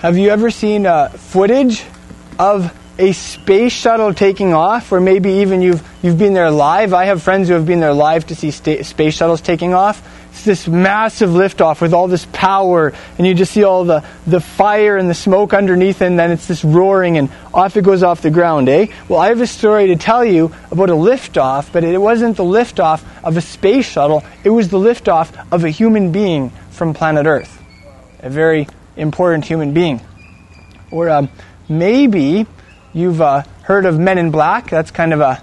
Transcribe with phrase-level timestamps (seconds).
[0.00, 1.84] Have you ever seen uh, footage
[2.38, 6.94] of a space shuttle taking off, or maybe even you've, you've been there live?
[6.94, 10.02] I have friends who have been there live to see sta- space shuttles taking off.
[10.30, 14.40] It's this massive liftoff with all this power, and you just see all the, the
[14.40, 18.22] fire and the smoke underneath, and then it's this roaring, and off it goes off
[18.22, 18.86] the ground, eh?
[19.06, 22.44] Well, I have a story to tell you about a liftoff, but it wasn't the
[22.44, 27.26] liftoff of a space shuttle, it was the liftoff of a human being from planet
[27.26, 27.62] Earth.
[28.20, 30.00] A very important human being.
[30.90, 31.28] Or um,
[31.68, 32.46] maybe
[32.92, 34.70] you've uh, heard of Men in Black.
[34.70, 35.42] That's kind of a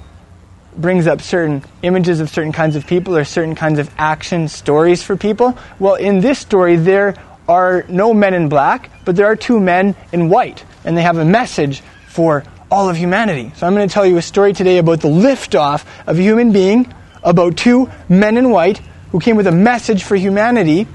[0.77, 5.01] brings up certain images of certain kinds of people or certain kinds of action stories
[5.01, 5.57] for people.
[5.79, 7.15] Well, in this story, there
[7.47, 11.17] are no men in black, but there are two men in white, and they have
[11.17, 13.51] a message for all of humanity.
[13.55, 16.51] So I'm going to tell you a story today about the liftoff of a human
[16.51, 16.93] being,
[17.23, 18.79] about two men in white
[19.11, 20.87] who came with a message for humanity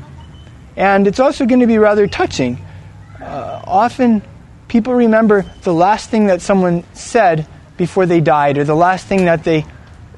[0.77, 2.59] and it's also going to be rather touching.
[3.21, 4.23] Uh, often
[4.69, 7.47] people remember the last thing that someone said
[7.77, 9.65] before they died, or the last thing that they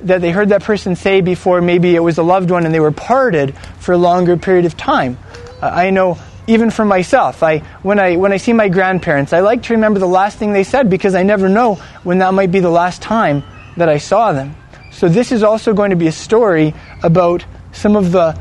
[0.00, 2.80] that they heard that person say before maybe it was a loved one and they
[2.80, 5.18] were parted for a longer period of time.
[5.62, 9.40] Uh, I know even for myself, I when I when I see my grandparents, I
[9.40, 12.50] like to remember the last thing they said because I never know when that might
[12.52, 13.42] be the last time
[13.76, 14.54] that I saw them.
[14.92, 18.38] So this is also going to be a story about some of the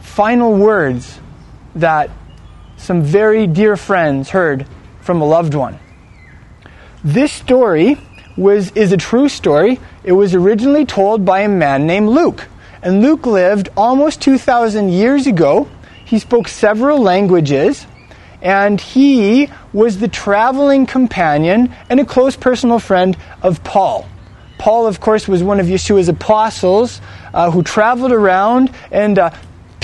[0.00, 1.18] final words
[1.76, 2.10] that
[2.76, 4.66] some very dear friends heard
[5.00, 5.78] from a loved one.
[7.02, 7.98] This story
[8.36, 9.80] was, is a true story.
[10.02, 12.48] It was originally told by a man named Luke.
[12.82, 15.68] And Luke lived almost 2,000 years ago.
[16.04, 17.86] He spoke several languages.
[18.42, 24.06] And he was the traveling companion and a close personal friend of Paul.
[24.58, 27.00] Paul, of course, was one of Yeshua's apostles
[27.32, 29.30] uh, who traveled around and uh,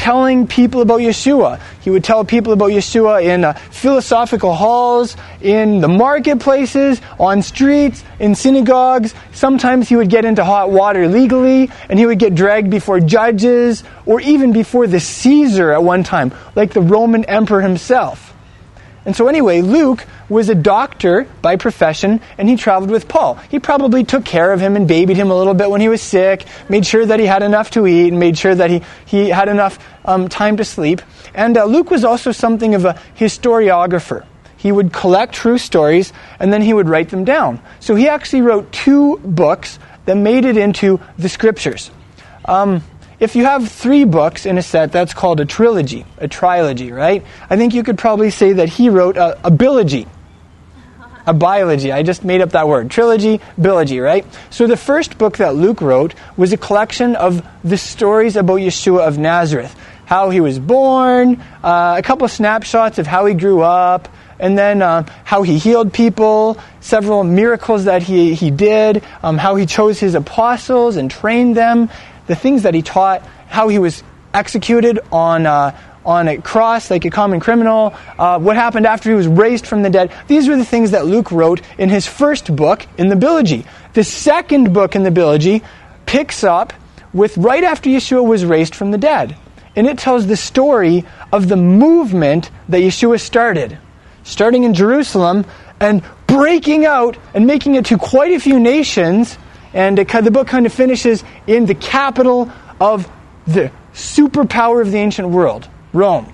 [0.01, 1.61] telling people about Yeshua.
[1.83, 8.03] He would tell people about Yeshua in uh, philosophical halls, in the marketplaces, on streets,
[8.19, 9.13] in synagogues.
[9.33, 13.85] Sometimes he would get into hot water legally, and he would get dragged before judges,
[14.07, 18.30] or even before the Caesar at one time, like the Roman emperor himself.
[19.07, 23.37] And so, anyway, Luke was a doctor by profession, and he traveled with Paul.
[23.51, 26.03] He probably took care of him and babied him a little bit when he was
[26.03, 29.31] sick, made sure that he had enough to eat, and made sure that he, he
[29.31, 31.01] had enough um, time to sleep.
[31.35, 34.27] And uh, Luke was also something of a historiographer.
[34.59, 37.63] He would collect true stories, and then he would write them down.
[37.81, 41.91] So he actually wrote two books that made it into the scriptures.
[42.45, 42.83] Um,
[43.21, 47.23] if you have three books in a set, that's called a trilogy, a trilogy, right?
[47.51, 50.09] I think you could probably say that he wrote a, a bilogy,
[51.27, 51.93] a biology.
[51.93, 52.91] I just made up that word.
[52.91, 54.25] Trilogy, bilogy, right?
[54.49, 59.07] So the first book that Luke wrote was a collection of the stories about Yeshua
[59.07, 59.77] of Nazareth.
[60.07, 64.09] How he was born, uh, a couple of snapshots of how he grew up,
[64.41, 69.55] and then uh, how he healed people, several miracles that he, he did, um, how
[69.55, 71.91] he chose his apostles and trained them,
[72.31, 77.05] the things that he taught, how he was executed on, uh, on a cross like
[77.05, 80.13] a common criminal, uh, what happened after he was raised from the dead.
[80.29, 83.67] These were the things that Luke wrote in his first book in the Bilogy.
[83.95, 85.65] The second book in the Bilogy
[86.07, 86.73] picks up
[87.13, 89.37] with right after Yeshua was raised from the dead.
[89.75, 93.77] And it tells the story of the movement that Yeshua started,
[94.23, 95.45] starting in Jerusalem
[95.81, 99.37] and breaking out and making it to quite a few nations
[99.73, 102.51] and it, the book kind of finishes in the capital
[102.81, 103.11] of
[103.47, 106.33] the superpower of the ancient world, Rome.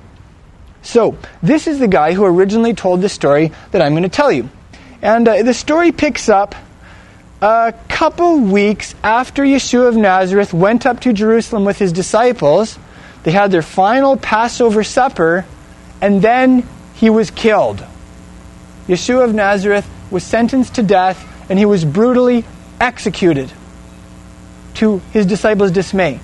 [0.82, 4.30] So, this is the guy who originally told the story that I'm going to tell
[4.30, 4.48] you.
[5.02, 6.54] And uh, the story picks up
[7.42, 12.78] a couple weeks after Yeshua of Nazareth went up to Jerusalem with his disciples.
[13.24, 15.44] They had their final Passover supper,
[16.00, 17.84] and then he was killed.
[18.86, 22.44] Yeshua of Nazareth was sentenced to death, and he was brutally
[22.80, 23.52] executed
[24.74, 26.20] to his disciples' dismay.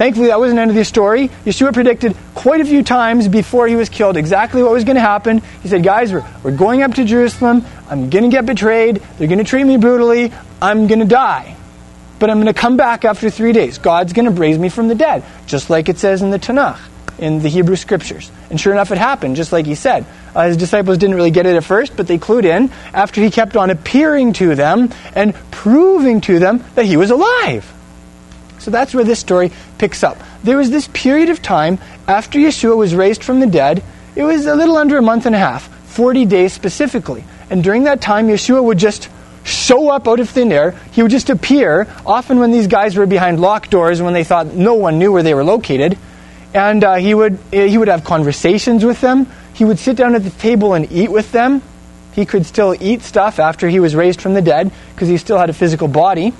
[0.00, 1.28] Thankfully, that wasn't the end of the story.
[1.44, 5.02] Yeshua predicted quite a few times before he was killed exactly what was going to
[5.02, 5.42] happen.
[5.62, 7.66] He said, Guys, we're, we're going up to Jerusalem.
[7.86, 9.02] I'm going to get betrayed.
[9.18, 10.32] They're going to treat me brutally.
[10.62, 11.54] I'm going to die.
[12.18, 13.76] But I'm going to come back after three days.
[13.76, 16.80] God's going to raise me from the dead, just like it says in the Tanakh,
[17.18, 18.30] in the Hebrew Scriptures.
[18.48, 20.06] And sure enough, it happened, just like he said.
[20.34, 23.30] Uh, his disciples didn't really get it at first, but they clued in after he
[23.30, 27.70] kept on appearing to them and proving to them that he was alive.
[28.58, 30.18] So that's where this story picks up.
[30.44, 33.82] There was this period of time after Yeshua was raised from the dead.
[34.14, 37.24] It was a little under a month and a half, 40 days specifically.
[37.48, 39.08] And during that time, Yeshua would just
[39.44, 40.72] show up out of thin air.
[40.92, 44.48] He would just appear, often when these guys were behind locked doors when they thought
[44.48, 45.98] no one knew where they were located.
[46.52, 49.26] And uh, he, would, he would have conversations with them
[49.60, 51.60] He would sit down at the table and eat with them.
[52.12, 55.36] He could still eat stuff after he was raised from the dead because he still
[55.36, 56.32] had a physical body.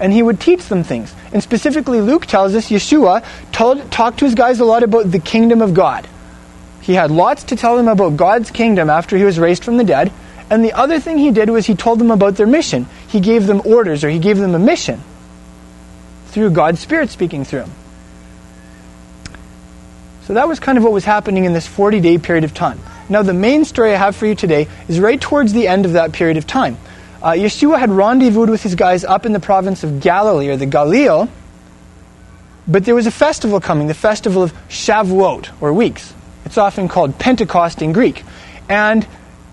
[0.00, 1.14] And he would teach them things.
[1.32, 5.20] And specifically, Luke tells us Yeshua told, talked to his guys a lot about the
[5.20, 6.08] kingdom of God.
[6.80, 9.84] He had lots to tell them about God's kingdom after he was raised from the
[9.84, 10.10] dead.
[10.50, 12.88] And the other thing he did was he told them about their mission.
[13.06, 15.04] He gave them orders or he gave them a mission
[16.30, 17.70] through God's Spirit speaking through him.
[20.26, 22.80] So that was kind of what was happening in this 40 day period of time.
[23.08, 25.92] Now, the main story I have for you today is right towards the end of
[25.92, 26.76] that period of time.
[27.22, 30.66] Uh, Yeshua had rendezvoused with his guys up in the province of Galilee, or the
[30.66, 31.28] Galil,
[32.66, 36.12] but there was a festival coming, the festival of Shavuot, or weeks.
[36.44, 38.24] It's often called Pentecost in Greek.
[38.68, 39.06] And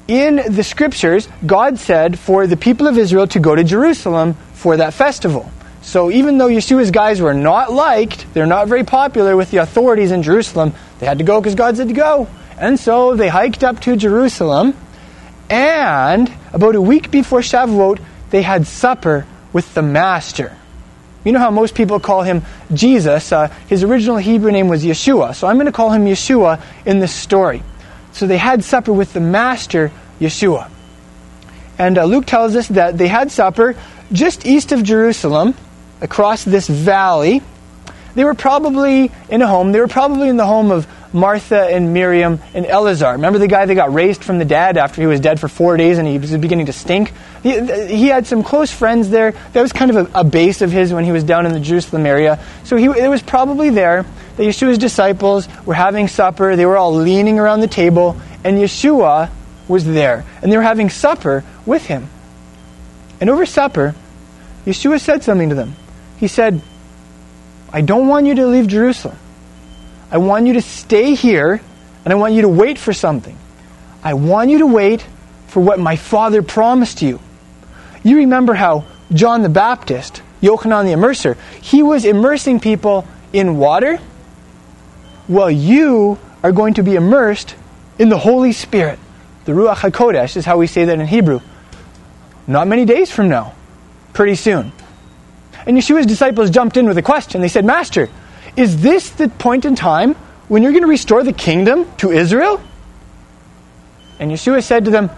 [0.08, 4.78] in the scriptures, God said for the people of Israel to go to Jerusalem for
[4.78, 5.52] that festival.
[5.84, 10.12] So even though Yeshua's guys were not liked, they're not very popular with the authorities
[10.12, 12.28] in Jerusalem, they had to go because God said to go.
[12.58, 14.76] And so they hiked up to Jerusalem,
[15.50, 18.00] and about a week before Shavuot,
[18.30, 20.56] they had supper with the Master.
[21.24, 22.44] You know how most people call him
[22.74, 23.32] Jesus?
[23.32, 27.00] Uh, his original Hebrew name was Yeshua, so I'm going to call him Yeshua in
[27.00, 27.62] this story.
[28.14, 30.70] So they had supper with the Master, Yeshua.
[31.78, 33.76] And uh, Luke tells us that they had supper
[34.12, 35.56] just east of Jerusalem,
[36.04, 37.42] across this valley.
[38.14, 39.72] They were probably in a home.
[39.72, 43.14] They were probably in the home of Martha and Miriam and Eleazar.
[43.14, 45.78] Remember the guy that got raised from the dead after he was dead for four
[45.78, 47.12] days and he was beginning to stink?
[47.42, 49.32] He, he had some close friends there.
[49.54, 51.60] That was kind of a, a, base of his when he was down in the
[51.60, 52.40] Jerusalem area.
[52.64, 54.04] So he, it was probably there
[54.38, 56.56] that Yeshua's disciples were having supper.
[56.56, 59.30] They were all leaning around the table, and Yeshua
[59.68, 60.26] was there.
[60.42, 62.10] And they were having supper with him.
[63.22, 63.96] And over supper,
[64.66, 65.76] Yeshua said something to them.
[66.24, 66.62] He said,
[67.70, 69.18] I don't want you to leave Jerusalem.
[70.10, 71.60] I want you to stay here,
[72.06, 73.38] and I want you to wait for something.
[74.02, 75.06] I want you to wait
[75.48, 77.20] for what my Father promised you.
[78.04, 84.00] You remember how John the Baptist, Yochanan the Immerser, he was immersing people in water?
[85.28, 87.54] Well, you are going to be immersed
[88.00, 88.98] in the Holy Spirit.
[89.44, 91.42] The Ruach HaKodesh is how we say that in Hebrew.
[92.48, 93.56] Not many days from now.
[94.14, 94.72] Pretty soon.
[95.66, 97.42] And Yeshua's disciples jumped in with a question.
[97.42, 98.10] They said, Master,
[98.56, 100.14] is this the point in time
[100.48, 102.62] when you're going to restore the kingdom to Israel?
[104.20, 105.10] And Yeshua said to them,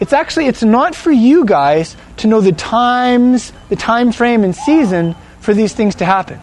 [0.00, 4.54] It's actually it's not for you guys to know the times, the time frame and
[4.54, 6.40] season for these things to happen.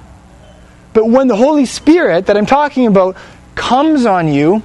[0.94, 3.16] But when the Holy Spirit that I'm talking about
[3.56, 4.64] comes on you,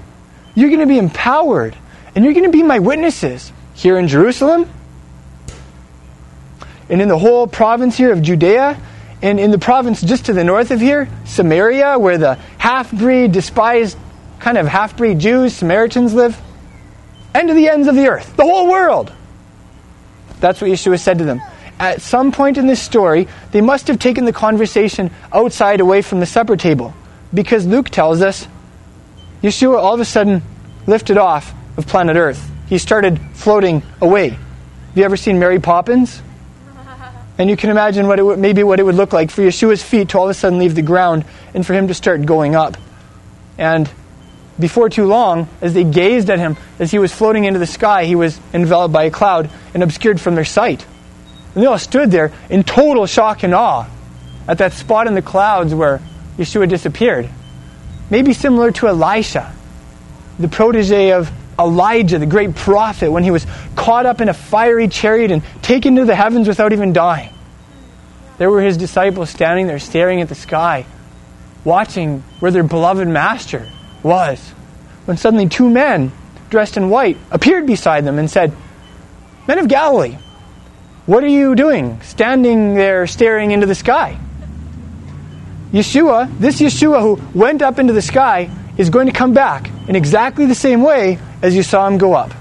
[0.55, 1.77] you're going to be empowered
[2.15, 4.71] and you're going to be my witnesses here in Jerusalem,
[6.89, 8.81] and in the whole province here of Judea,
[9.23, 13.33] and in the province just to the north of here, Samaria, where the half breed,
[13.33, 13.97] despised
[14.39, 16.39] kind of half breed Jews, Samaritans live,
[17.33, 19.13] and to the ends of the earth, the whole world.
[20.41, 21.41] That's what Yeshua said to them.
[21.79, 26.21] At some point in this story, they must have taken the conversation outside away from
[26.21, 26.95] the supper table,
[27.33, 28.47] because Luke tells us
[29.43, 30.43] Yeshua all of a sudden
[30.87, 32.51] lifted off of planet Earth.
[32.69, 34.31] He started floating away.
[34.31, 36.23] Have you ever seen Mary Poppins?
[37.37, 40.11] And you can imagine what it maybe what it would look like for Yeshua's feet
[40.11, 42.77] to all of a sudden leave the ground and for him to start going up.
[43.59, 43.91] And
[44.59, 48.05] before too long, as they gazed at him as he was floating into the sky,
[48.05, 50.87] he was enveloped by a cloud and obscured from their sight.
[51.55, 53.89] And they all stood there in total shock and awe
[54.47, 56.01] at that spot in the clouds where
[56.39, 57.29] Yeshua disappeared.
[58.11, 59.53] Maybe similar to Elisha,
[60.39, 64.89] the protege of Elijah, the great prophet, when he was caught up in a fiery
[64.89, 67.31] chariot and taken to the heavens without even dying.
[68.39, 70.87] There were his disciples standing there staring at the sky,
[71.65, 73.67] watching where their beloved master
[74.03, 74.41] was.
[75.05, 76.13] When suddenly two men,
[76.51, 78.53] dressed in white, appeared beside them and said,
[79.47, 80.17] Men of Galilee,
[81.07, 84.19] what are you doing standing there staring into the sky?
[85.73, 89.97] Yeshua, this Yeshua who went up into the sky, is going to come back in
[89.97, 92.33] exactly the same way as you saw him go up.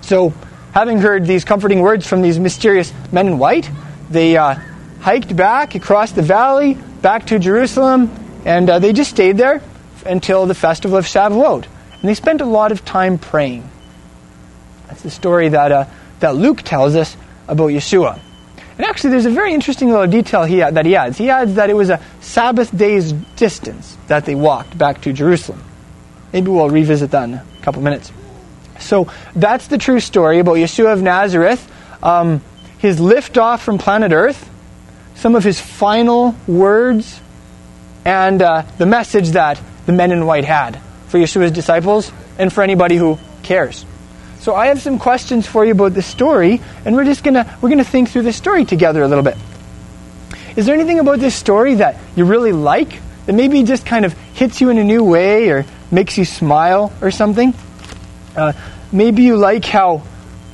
[0.00, 0.32] So,
[0.72, 3.68] having heard these comforting words from these mysterious men in white,
[4.10, 4.56] they uh,
[5.00, 8.10] hiked back across the valley, back to Jerusalem,
[8.44, 9.62] and uh, they just stayed there
[10.04, 11.66] until the festival of Shavuot.
[12.00, 13.68] And they spent a lot of time praying.
[14.88, 15.86] That's the story that, uh,
[16.20, 17.16] that Luke tells us
[17.48, 18.20] about Yeshua.
[18.78, 21.16] And actually, there's a very interesting little detail he, that he adds.
[21.16, 25.62] He adds that it was a Sabbath day's distance that they walked back to Jerusalem.
[26.32, 28.12] Maybe we'll revisit that in a couple minutes.
[28.78, 31.66] So that's the true story about Yeshua of Nazareth,
[32.02, 32.42] um,
[32.86, 34.48] his liftoff from planet Earth,
[35.16, 37.20] some of his final words,
[38.04, 42.62] and uh, the message that the men in white had for Yeshua's disciples and for
[42.62, 43.84] anybody who cares.
[44.38, 47.70] So I have some questions for you about this story, and we're just gonna we're
[47.70, 49.36] gonna think through this story together a little bit.
[50.54, 54.12] Is there anything about this story that you really like that maybe just kind of
[54.34, 57.52] hits you in a new way or makes you smile or something?
[58.36, 58.52] Uh,
[58.92, 60.02] maybe you like how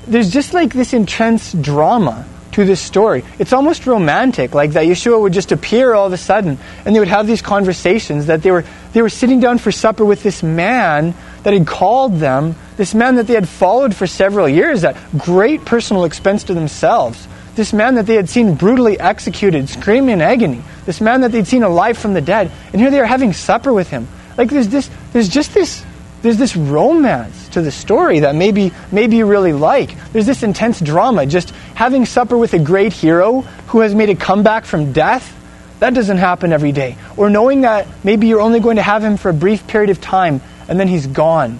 [0.06, 3.24] there's just like this intense drama to this story.
[3.38, 6.98] It's almost romantic, like that Yeshua would just appear all of a sudden and they
[6.98, 10.42] would have these conversations that they were they were sitting down for supper with this
[10.42, 14.96] man that had called them, this man that they had followed for several years at
[15.16, 17.26] great personal expense to themselves.
[17.54, 20.62] This man that they had seen brutally executed, screaming in agony.
[20.86, 22.50] This man that they'd seen alive from the dead.
[22.72, 24.08] And here they are having supper with him.
[24.36, 25.84] Like there's this there's just this
[26.22, 29.94] there's this romance to the story that maybe maybe you really like.
[30.12, 31.26] There's this intense drama.
[31.26, 35.36] Just having supper with a great hero who has made a comeback from death,
[35.80, 36.96] that doesn't happen every day.
[37.16, 40.00] Or knowing that maybe you're only going to have him for a brief period of
[40.00, 41.58] time and then he's gone.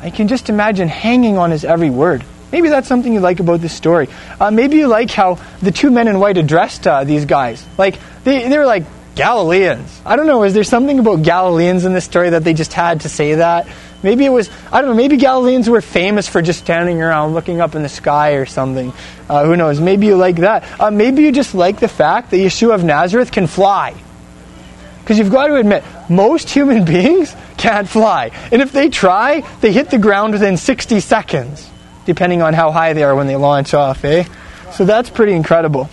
[0.00, 2.24] I can just imagine hanging on his every word.
[2.52, 4.08] Maybe that's something you like about this story.
[4.38, 7.66] Uh, maybe you like how the two men in white addressed uh, these guys.
[7.76, 8.84] Like, they, they were like,
[9.16, 10.00] Galileans.
[10.04, 13.02] I don't know, is there something about Galileans in this story that they just had
[13.02, 13.66] to say that?
[14.04, 17.62] Maybe it was, I don't know, maybe Galileans were famous for just standing around looking
[17.62, 18.92] up in the sky or something.
[19.30, 19.80] Uh, who knows?
[19.80, 20.78] Maybe you like that.
[20.78, 23.94] Uh, maybe you just like the fact that Yeshua of Nazareth can fly.
[25.00, 28.30] Because you've got to admit, most human beings can't fly.
[28.52, 31.66] And if they try, they hit the ground within 60 seconds,
[32.04, 34.24] depending on how high they are when they launch off, eh?
[34.72, 35.88] So that's pretty incredible.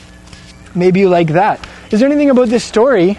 [0.75, 1.65] Maybe you like that.
[1.91, 3.17] Is there anything about this story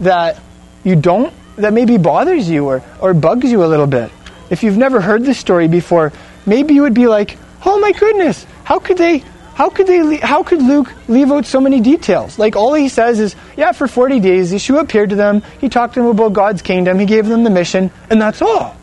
[0.00, 0.38] that
[0.82, 4.10] you don't, that maybe bothers you or, or bugs you a little bit?
[4.50, 6.12] If you've never heard this story before,
[6.46, 9.22] maybe you would be like, "Oh my goodness, how could they
[9.54, 12.38] how could they how could Luke leave out so many details?
[12.38, 15.94] Like all he says is, yeah, for 40 days Yeshua appeared to them, he talked
[15.94, 18.76] to them about God's kingdom, he gave them the mission, and that's all.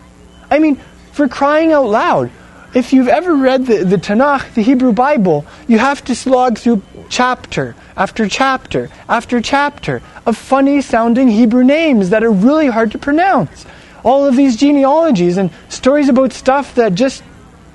[0.49, 0.79] I mean,
[1.11, 2.31] for crying out loud,
[2.73, 6.81] if you've ever read the, the Tanakh, the Hebrew Bible, you have to slog through
[7.09, 12.97] chapter after chapter after chapter of funny sounding Hebrew names that are really hard to
[12.97, 13.65] pronounce
[14.03, 17.23] all of these genealogies and stories about stuff that just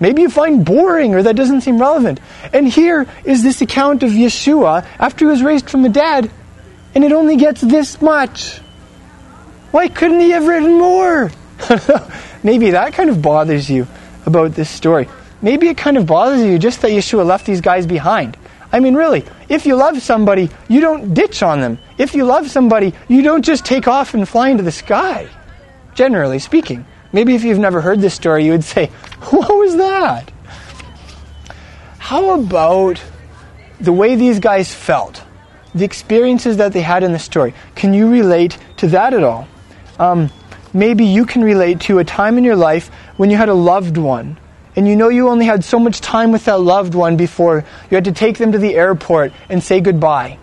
[0.01, 2.21] maybe you find boring or that doesn't seem relevant.
[2.53, 6.31] And here is this account of Yeshua after he was raised from the dead,
[6.95, 8.59] and it only gets this much.
[9.71, 11.31] Why couldn't he have written more?
[12.43, 13.87] maybe that kind of bothers you
[14.25, 15.09] about this story.
[15.43, 18.37] Maybe it kind of bothers you just that Yeshua left these guys behind.
[18.73, 21.79] I mean, really, if you love somebody, you don't ditch on them.
[21.99, 25.29] If you love somebody, you don't just take off and fly into the sky
[25.97, 26.87] generally speaking.
[27.13, 28.87] Maybe if you've never heard this story, you would say,
[29.31, 30.31] What was that?
[31.99, 33.03] How about
[33.81, 35.25] the way these guys felt?
[35.75, 37.53] The experiences that they had in the story.
[37.75, 39.49] Can you relate to that at all?
[39.99, 40.31] Um,
[40.73, 43.97] maybe you can relate to a time in your life when you had a loved
[43.97, 44.39] one
[44.77, 47.95] and you know you only had so much time with that loved one before you
[47.95, 50.39] had to take them to the airport and say goodbye.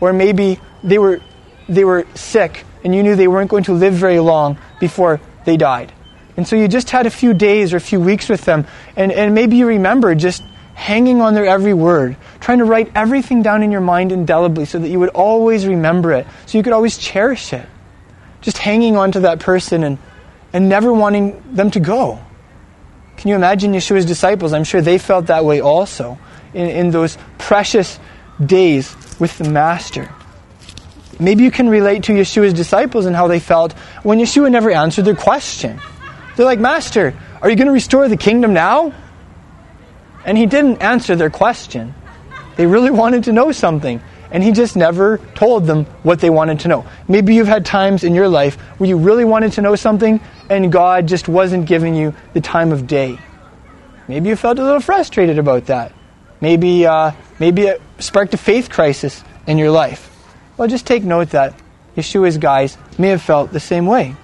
[0.00, 1.20] Or maybe they were,
[1.68, 5.56] they were sick and you knew they weren't going to live very long before they
[5.56, 5.92] died.
[6.36, 9.12] And so you just had a few days or a few weeks with them, and,
[9.12, 10.42] and maybe you remember just
[10.74, 14.78] hanging on their every word, trying to write everything down in your mind indelibly so
[14.78, 17.68] that you would always remember it, so you could always cherish it.
[18.40, 19.98] Just hanging on to that person and,
[20.52, 22.18] and never wanting them to go.
[23.18, 24.54] Can you imagine Yeshua's disciples?
[24.54, 26.18] I'm sure they felt that way also
[26.54, 28.00] in, in those precious
[28.44, 30.10] days with the Master.
[31.20, 35.04] Maybe you can relate to Yeshua's disciples and how they felt when Yeshua never answered
[35.04, 35.78] their question.
[36.34, 38.94] They're like, Master, are you going to restore the kingdom now?
[40.24, 41.94] And he didn't answer their question.
[42.56, 44.00] They really wanted to know something,
[44.30, 46.86] and he just never told them what they wanted to know.
[47.06, 50.72] Maybe you've had times in your life where you really wanted to know something, and
[50.72, 53.18] God just wasn't giving you the time of day.
[54.08, 55.92] Maybe you felt a little frustrated about that.
[56.40, 60.09] Maybe, uh, maybe it sparked a faith crisis in your life.
[60.60, 61.54] Well, just take note that
[61.96, 64.14] Yeshua's guys may have felt the same way.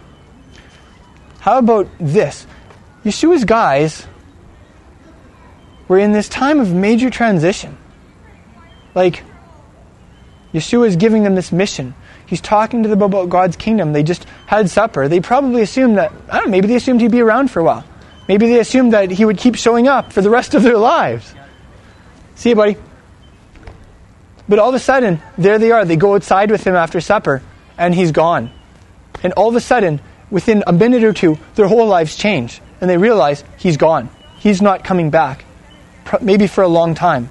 [1.39, 2.47] How about this?
[3.07, 4.07] Yeshua's guys
[5.89, 7.79] were in this time of major transition.
[8.95, 9.23] Like,
[10.53, 11.95] Yeshua is giving them this mission.
[12.27, 13.95] He's talking to them about God's kingdom.
[13.95, 15.09] They just had supper.
[15.09, 17.65] They probably assumed that, I don't know, maybe they assumed he'd be around for a
[17.65, 17.85] while.
[18.29, 21.35] Maybe they assumed that he would keep showing up for the rest of their lives.
[22.35, 22.77] See you, buddy.
[24.49, 25.85] But all of a sudden, there they are.
[25.85, 27.43] They go outside with him after supper,
[27.77, 28.51] and he's gone.
[29.23, 30.01] And all of a sudden,
[30.31, 32.61] within a minute or two, their whole lives change.
[32.81, 34.11] And they realize he's gone.
[34.39, 35.45] He's not coming back.
[36.21, 37.29] Maybe for a long time.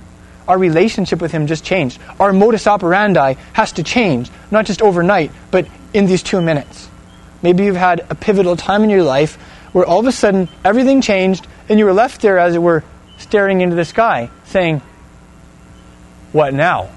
[0.48, 2.00] Our relationship with him just changed.
[2.20, 6.90] Our modus operandi has to change, not just overnight, but in these two minutes.
[7.42, 9.36] Maybe you've had a pivotal time in your life
[9.72, 12.84] where all of a sudden everything changed and you were left there, as it were,
[13.18, 14.82] staring into the sky, saying,
[16.32, 16.90] What now?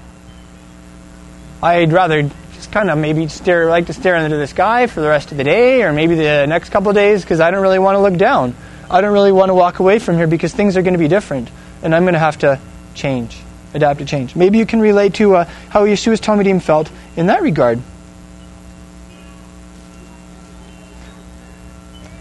[1.61, 2.23] I'd rather
[2.53, 5.37] just kind of maybe stare, like to stare into the sky for the rest of
[5.37, 8.17] the day or maybe the next couple days because I don't really want to look
[8.17, 8.55] down.
[8.89, 11.07] I don't really want to walk away from here because things are going to be
[11.07, 11.49] different
[11.83, 12.59] and I'm going to have to
[12.95, 13.37] change,
[13.73, 14.35] adapt to change.
[14.35, 17.81] Maybe you can relate to uh, how Yeshua's Talmidim felt in that regard.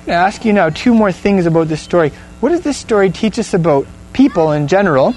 [0.09, 2.13] to ask you now two more things about this story.
[2.41, 5.15] What does this story teach us about people in general?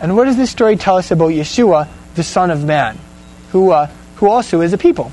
[0.00, 2.98] And what does this story tell us about Yeshua, the Son of Man,
[3.52, 5.12] who, uh, who also is a people?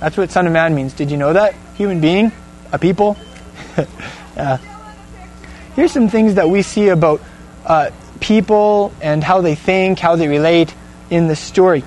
[0.00, 0.92] That's what Son of Man means.
[0.92, 1.54] Did you know that?
[1.76, 2.32] Human being,
[2.72, 3.16] a people.
[4.36, 4.58] uh,
[5.74, 7.22] here's some things that we see about
[7.64, 7.90] uh,
[8.20, 10.74] people and how they think, how they relate
[11.08, 11.84] in the story.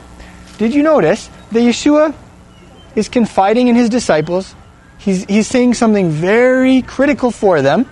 [0.58, 2.16] Did you notice that Yeshua
[2.96, 4.56] is confiding in his disciples
[5.00, 7.90] he's, he's saying something very critical for them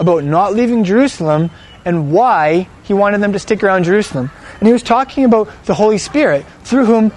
[0.00, 1.50] about not leaving Jerusalem
[1.84, 4.30] and why he wanted them to stick around Jerusalem.
[4.58, 7.12] And he was talking about the Holy Spirit, through whom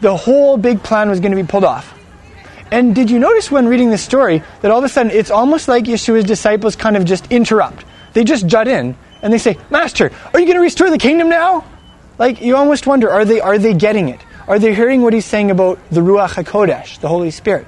[0.00, 1.94] the whole big plan was going to be pulled off.
[2.70, 5.68] And did you notice when reading this story that all of a sudden it's almost
[5.68, 7.84] like Yeshua's disciples kind of just interrupt?
[8.12, 11.28] They just jut in and they say, Master, are you going to restore the kingdom
[11.28, 11.64] now?
[12.18, 14.20] Like, you almost wonder, are they, are they getting it?
[14.46, 17.66] Are they hearing what he's saying about the Ruach HaKodesh, the Holy Spirit?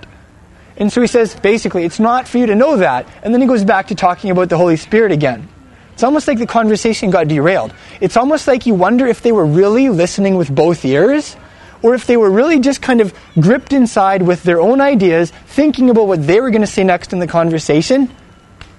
[0.80, 3.06] And so he says, basically, it's not for you to know that.
[3.22, 5.46] And then he goes back to talking about the Holy Spirit again.
[5.92, 7.74] It's almost like the conversation got derailed.
[8.00, 11.36] It's almost like you wonder if they were really listening with both ears,
[11.82, 15.90] or if they were really just kind of gripped inside with their own ideas, thinking
[15.90, 18.10] about what they were going to say next in the conversation.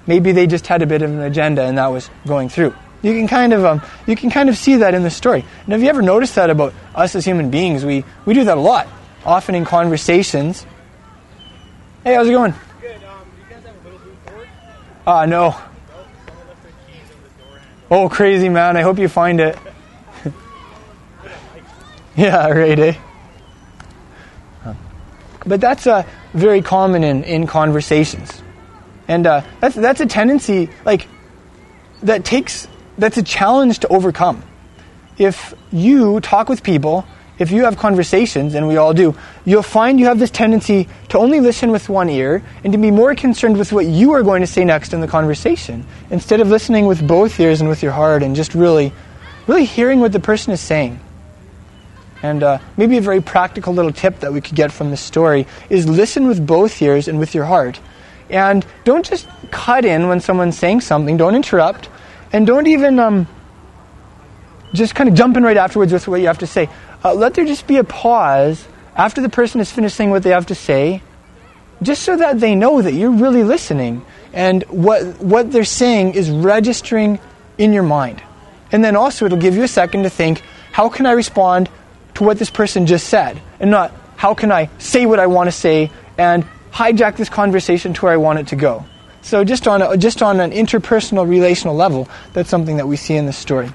[0.07, 2.73] Maybe they just had a bit of an agenda and that was going through.
[3.03, 5.45] You can kind of um, you can kind of see that in the story.
[5.63, 7.85] And have you ever noticed that about us as human beings?
[7.85, 8.87] We we do that a lot.
[9.25, 10.65] Often in conversations,
[12.03, 12.55] Hey, how's it going?
[12.81, 12.95] Good.
[13.03, 14.45] Um, do you guys have a little blue?
[15.05, 15.49] Uh, no.
[15.49, 15.57] Nope.
[16.25, 17.59] Someone left their keys the door.
[17.91, 18.75] Oh, crazy, man.
[18.75, 19.55] I hope you find it.
[22.15, 22.93] yeah, right, eh?
[25.45, 28.41] But that's uh, very common in, in conversations.
[29.07, 31.07] And uh, that's, that's a tendency, like,
[32.01, 34.41] that takes, that's a challenge to overcome.
[35.19, 37.05] If you talk with people
[37.41, 41.17] if you have conversations, and we all do, you'll find you have this tendency to
[41.17, 44.41] only listen with one ear and to be more concerned with what you are going
[44.41, 47.93] to say next in the conversation instead of listening with both ears and with your
[47.93, 48.93] heart and just really,
[49.47, 50.99] really hearing what the person is saying.
[52.21, 55.47] And uh, maybe a very practical little tip that we could get from this story
[55.67, 57.79] is listen with both ears and with your heart.
[58.29, 61.89] And don't just cut in when someone's saying something, don't interrupt,
[62.31, 63.27] and don't even um,
[64.73, 66.69] just kind of jump in right afterwards with what you have to say
[67.03, 70.31] uh, let there just be a pause after the person has finished saying what they
[70.31, 71.01] have to say,
[71.81, 76.29] just so that they know that you're really listening and what, what they're saying is
[76.29, 77.19] registering
[77.57, 78.21] in your mind.
[78.71, 81.69] And then also, it'll give you a second to think how can I respond
[82.15, 83.41] to what this person just said?
[83.59, 87.93] And not how can I say what I want to say and hijack this conversation
[87.93, 88.85] to where I want it to go.
[89.23, 93.15] So, just on, a, just on an interpersonal, relational level, that's something that we see
[93.15, 93.69] in this story.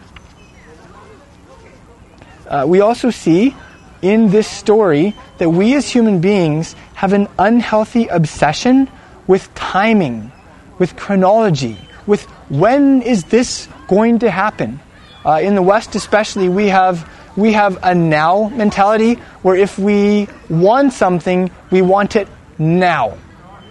[2.48, 3.54] Uh, we also see
[4.02, 8.88] in this story that we as human beings have an unhealthy obsession
[9.26, 10.30] with timing,
[10.78, 14.80] with chronology, with when is this going to happen.
[15.24, 20.28] Uh, in the West, especially, we have we have a now mentality where if we
[20.48, 22.28] want something, we want it
[22.58, 23.18] now.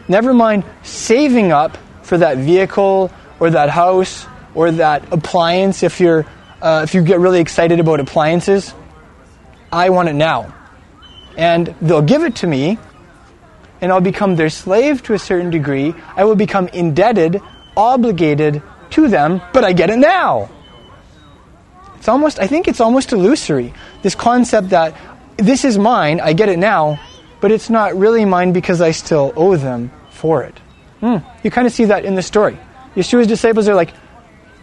[0.07, 3.09] Never mind saving up for that vehicle
[3.39, 6.25] or that house or that appliance if you're
[6.61, 8.73] uh, if you get really excited about appliances,
[9.71, 10.53] I want it now.
[11.37, 12.77] And they'll give it to me,
[13.81, 15.93] and I'll become their slave to a certain degree.
[16.15, 17.41] I will become indebted,
[17.75, 20.49] obligated to them, but I get it now.
[21.97, 23.73] It's almost, I think it's almost illusory.
[24.01, 24.95] This concept that
[25.37, 26.99] this is mine, I get it now,
[27.41, 30.57] but it's not really mine because I still owe them for it.
[31.01, 31.17] Hmm.
[31.43, 32.57] You kind of see that in the story.
[32.95, 33.93] Yeshua's disciples are like,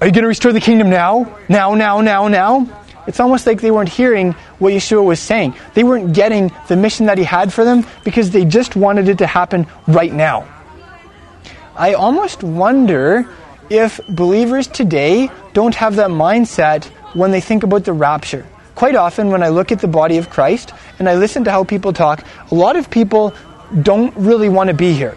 [0.02, 1.38] are you going to restore the kingdom now?
[1.48, 2.84] Now, now, now, now?
[3.06, 5.54] It's almost like they weren't hearing what Yeshua was saying.
[5.74, 9.18] They weren't getting the mission that he had for them because they just wanted it
[9.18, 10.48] to happen right now.
[11.76, 13.28] I almost wonder
[13.70, 18.44] if believers today don't have that mindset when they think about the rapture.
[18.74, 21.62] Quite often, when I look at the body of Christ and I listen to how
[21.62, 23.34] people talk, a lot of people
[23.82, 25.16] don't really want to be here.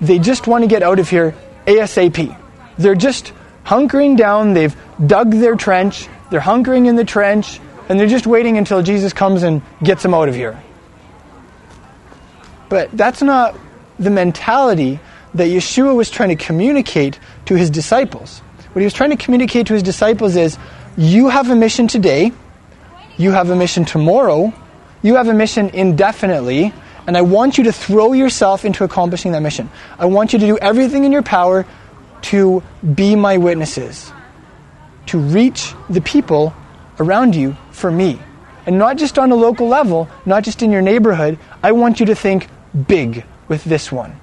[0.00, 1.34] They just want to get out of here
[1.66, 2.34] ASAP.
[2.78, 3.34] They're just
[3.66, 4.74] hunkering down, they've
[5.04, 9.42] dug their trench, they're hunkering in the trench, and they're just waiting until Jesus comes
[9.42, 10.62] and gets them out of here.
[12.68, 13.56] But that's not
[13.98, 15.00] the mentality
[15.34, 18.40] that Yeshua was trying to communicate to his disciples.
[18.72, 20.58] What he was trying to communicate to his disciples is
[20.96, 22.32] you have a mission today,
[23.16, 24.52] you have a mission tomorrow,
[25.02, 26.72] you have a mission indefinitely,
[27.06, 29.70] and I want you to throw yourself into accomplishing that mission.
[29.98, 31.66] I want you to do everything in your power
[32.26, 32.62] to
[32.94, 34.12] be my witnesses,
[35.06, 36.54] to reach the people
[36.98, 38.18] around you for me.
[38.66, 41.38] And not just on a local level, not just in your neighborhood.
[41.62, 42.48] I want you to think
[42.88, 44.18] big with this one.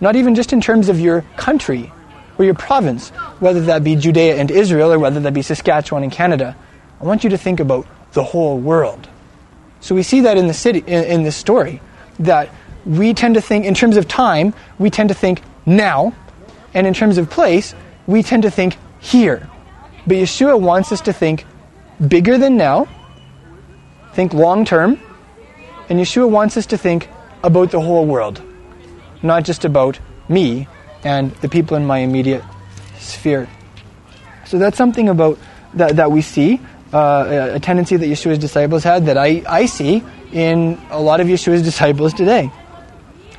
[0.00, 1.92] Not even just in terms of your country
[2.36, 6.10] or your province, whether that be Judea and Israel or whether that be Saskatchewan and
[6.10, 6.56] Canada.
[7.00, 9.08] I want you to think about the whole world.
[9.80, 11.80] So we see that in the city in, in this story
[12.18, 12.50] that
[12.84, 16.12] we tend to think in terms of time, we tend to think now,
[16.76, 17.74] and in terms of place,
[18.06, 19.48] we tend to think here.
[20.06, 21.46] But Yeshua wants us to think
[22.06, 22.86] bigger than now,
[24.12, 25.00] think long term,
[25.88, 27.08] and Yeshua wants us to think
[27.42, 28.42] about the whole world,
[29.22, 30.68] not just about me
[31.02, 32.44] and the people in my immediate
[32.98, 33.48] sphere.
[34.44, 35.38] So that's something about
[35.74, 36.60] that, that we see,
[36.92, 41.26] uh, a tendency that Yeshua's disciples had that I, I see in a lot of
[41.26, 42.50] Yeshua's disciples today.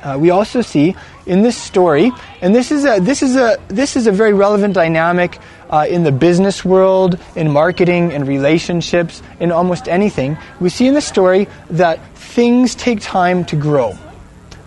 [0.02, 0.96] Uh, we also see
[1.28, 2.10] in this story,
[2.40, 5.38] and this is a this is a this is a very relevant dynamic
[5.70, 10.38] uh, in the business world, in marketing, in relationships, in almost anything.
[10.58, 13.96] We see in the story that things take time to grow,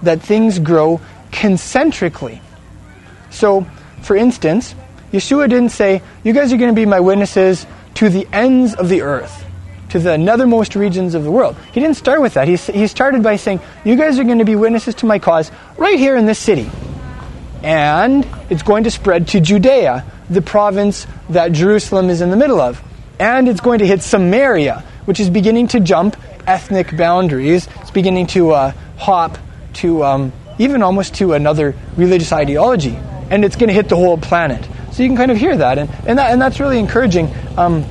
[0.04, 2.41] that things grow concentrically.
[3.32, 3.65] So,
[4.04, 4.76] for instance,
[5.12, 8.88] Yeshua didn't say, "You guys are going to be my witnesses to the ends of
[8.88, 9.43] the earth."
[9.92, 11.56] To the nethermost regions of the world.
[11.74, 12.48] He didn't start with that.
[12.48, 15.52] He, he started by saying, You guys are going to be witnesses to my cause
[15.78, 16.70] right here in this city.
[17.62, 22.62] And it's going to spread to Judea, the province that Jerusalem is in the middle
[22.62, 22.82] of.
[23.20, 26.16] And it's going to hit Samaria, which is beginning to jump
[26.48, 27.68] ethnic boundaries.
[27.82, 29.38] It's beginning to uh, hop
[29.74, 32.98] to um, even almost to another religious ideology.
[33.30, 34.66] And it's going to hit the whole planet.
[34.94, 35.78] So you can kind of hear that.
[35.78, 37.34] And, and, that, and that's really encouraging.
[37.58, 37.86] Um,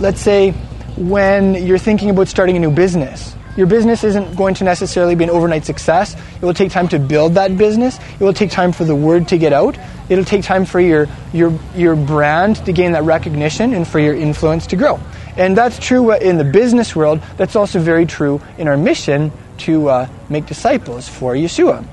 [0.00, 0.54] let's say
[0.96, 3.34] when you're thinking about starting a new business.
[3.56, 6.14] Your business isn't going to necessarily be an overnight success.
[6.14, 7.98] It will take time to build that business.
[8.20, 9.78] It will take time for the word to get out.
[10.10, 14.14] It'll take time for your, your, your brand to gain that recognition and for your
[14.14, 15.00] influence to grow.
[15.38, 17.20] And that's true in the business world.
[17.38, 21.84] That's also very true in our mission to uh, make disciples for Yeshua.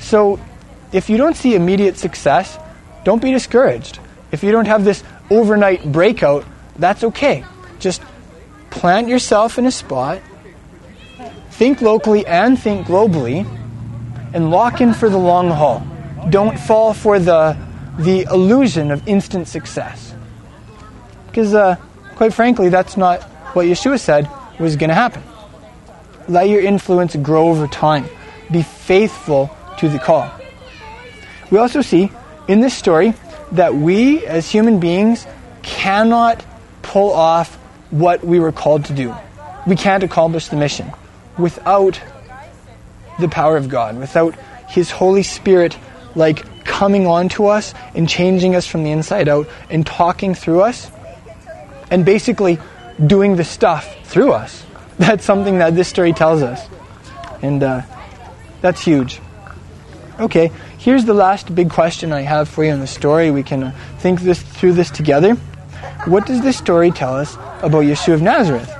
[0.00, 0.40] So
[0.92, 2.58] if you don't see immediate success,
[3.04, 3.98] don't be discouraged.
[4.32, 6.46] If you don't have this overnight breakout,
[6.78, 7.44] that's okay.
[7.86, 8.02] Just
[8.70, 10.20] plant yourself in a spot,
[11.50, 13.46] think locally and think globally,
[14.34, 15.86] and lock in for the long haul.
[16.28, 17.56] Don't fall for the,
[17.96, 20.12] the illusion of instant success.
[21.28, 21.76] Because, uh,
[22.16, 23.22] quite frankly, that's not
[23.54, 25.22] what Yeshua said was going to happen.
[26.26, 28.06] Let your influence grow over time.
[28.50, 30.28] Be faithful to the call.
[31.52, 32.10] We also see
[32.48, 33.14] in this story
[33.52, 35.24] that we as human beings
[35.62, 36.44] cannot
[36.82, 37.56] pull off
[37.90, 39.14] what we were called to do.
[39.66, 40.92] We can't accomplish the mission
[41.38, 42.00] without
[43.18, 44.34] the power of God, without
[44.68, 45.76] His Holy Spirit,
[46.14, 50.90] like coming onto us and changing us from the inside out and talking through us
[51.90, 52.58] and basically
[53.04, 54.64] doing the stuff through us.
[54.98, 56.66] That's something that this story tells us.
[57.42, 57.82] And uh,
[58.62, 59.20] that's huge.
[60.18, 63.30] Okay, here's the last big question I have for you in the story.
[63.30, 65.36] We can uh, think this through this together
[66.06, 68.70] what does this story tell us about Yeshua of Nazareth?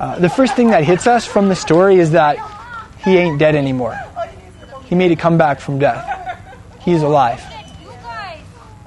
[0.00, 2.36] Uh, the first thing that hits us from the story is that
[3.04, 3.98] he ain't dead anymore.
[4.84, 6.06] He made a comeback from death.
[6.80, 7.42] He's alive.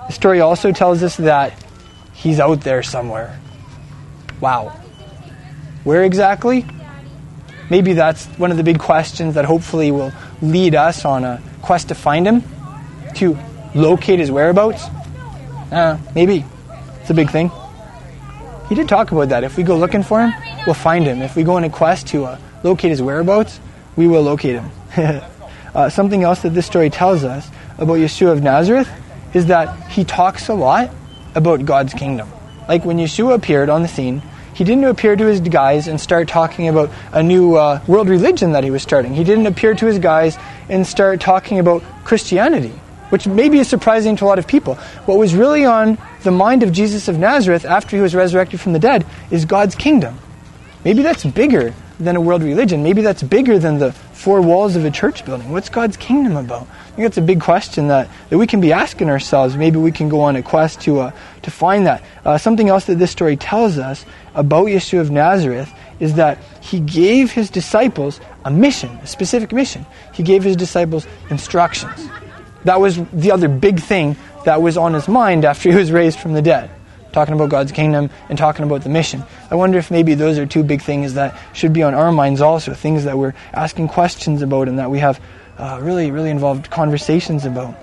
[0.08, 1.54] The story also tells us that
[2.13, 3.39] he's out there somewhere.
[4.39, 4.70] Wow.
[5.84, 6.65] Where exactly?
[7.70, 11.89] Maybe that's one of the big questions that hopefully will lead us on a quest
[11.89, 12.44] to find him,
[13.15, 13.38] to
[13.74, 14.84] locate his whereabouts.
[15.72, 16.44] Uh, maybe.
[17.02, 17.52] It's a big thing.
[18.70, 19.44] He did talk about that.
[19.44, 20.34] If we go looking for him,
[20.66, 21.22] we'll find him.
[21.22, 23.60] If we go on a quest to uh, locate his whereabouts,
[23.96, 24.72] we will locate him.
[25.76, 28.90] uh, something else that this story tells us about Yeshua of Nazareth
[29.34, 30.92] is that he talks a lot
[31.36, 32.30] about God's kingdom.
[32.70, 34.22] Like when Yeshua appeared on the scene,
[34.54, 38.52] he didn't appear to his guys and start talking about a new uh, world religion
[38.52, 39.14] that he was starting.
[39.16, 40.38] He didn't appear to his guys
[40.70, 42.74] and start talking about Christianity
[43.12, 44.76] which maybe is surprising to a lot of people.
[45.06, 48.74] What was really on the mind of Jesus of Nazareth after he was resurrected from
[48.74, 50.17] the dead is God's kingdom.
[50.84, 52.84] Maybe that's bigger than a world religion.
[52.84, 55.52] Maybe that's bigger than the four walls of a church building.
[55.52, 56.67] What's God's kingdom about?
[56.67, 59.56] I think that's a big question that, that we can be asking ourselves.
[59.56, 61.12] Maybe we can go on a quest to, uh,
[61.43, 62.04] to find that.
[62.26, 66.80] Uh, something else that this story tells us about Yeshua of Nazareth is that he
[66.80, 69.86] gave his disciples a mission, a specific mission.
[70.13, 72.10] He gave his disciples instructions.
[72.65, 76.19] That was the other big thing that was on his mind after he was raised
[76.19, 76.69] from the dead.
[77.12, 79.24] Talking about God's kingdom and talking about the mission.
[79.50, 82.39] I wonder if maybe those are two big things that should be on our minds
[82.39, 85.19] also, things that we're asking questions about and that we have
[85.58, 87.76] uh, really, really involved conversations about.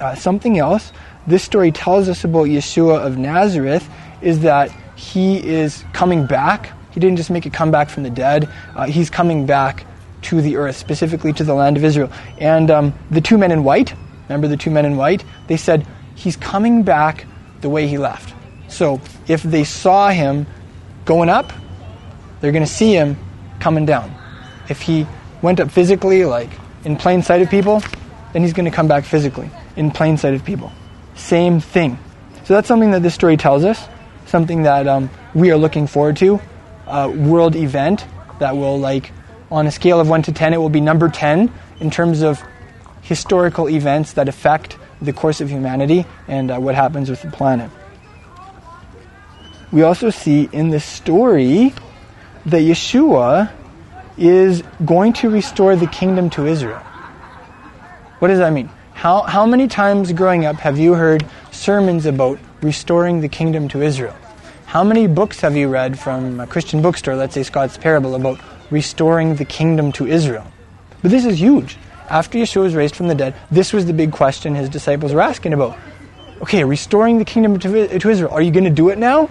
[0.00, 0.92] Uh, something else
[1.26, 3.88] this story tells us about Yeshua of Nazareth
[4.20, 6.72] is that he is coming back.
[6.90, 9.86] He didn't just make a comeback from the dead, uh, he's coming back
[10.22, 12.10] to the earth, specifically to the land of Israel.
[12.38, 13.94] And um, the two men in white,
[14.28, 15.24] remember the two men in white?
[15.46, 17.26] They said, He's coming back
[17.60, 18.34] the way he left.
[18.68, 20.46] So if they saw him
[21.04, 21.52] going up,
[22.40, 23.16] they're going to see him
[23.60, 24.14] coming down.
[24.68, 25.06] If he
[25.42, 26.50] went up physically, like
[26.84, 27.82] in plain sight of people,
[28.32, 30.72] then he's going to come back physically in plain sight of people.
[31.14, 31.98] Same thing.
[32.44, 33.88] So that's something that this story tells us,
[34.26, 36.40] something that um, we are looking forward to.
[36.86, 38.04] A world event
[38.40, 39.12] that will, like,
[39.50, 42.42] on a scale of 1 to 10, it will be number 10 in terms of
[43.04, 47.70] historical events that affect the course of humanity and uh, what happens with the planet.
[49.70, 51.74] We also see in this story
[52.46, 53.52] that Yeshua
[54.16, 56.82] is going to restore the kingdom to Israel.
[58.20, 58.70] What does that mean?
[58.94, 63.82] How, how many times growing up have you heard sermons about restoring the kingdom to
[63.82, 64.16] Israel?
[64.66, 68.40] How many books have you read from a Christian bookstore, let's say Scott's Parable, about
[68.70, 70.46] restoring the kingdom to Israel?
[71.02, 71.76] But this is huge.
[72.08, 75.22] After Yeshua was raised from the dead, this was the big question his disciples were
[75.22, 75.78] asking about.
[76.42, 79.30] Okay, restoring the kingdom to, to Israel, are you going to do it now?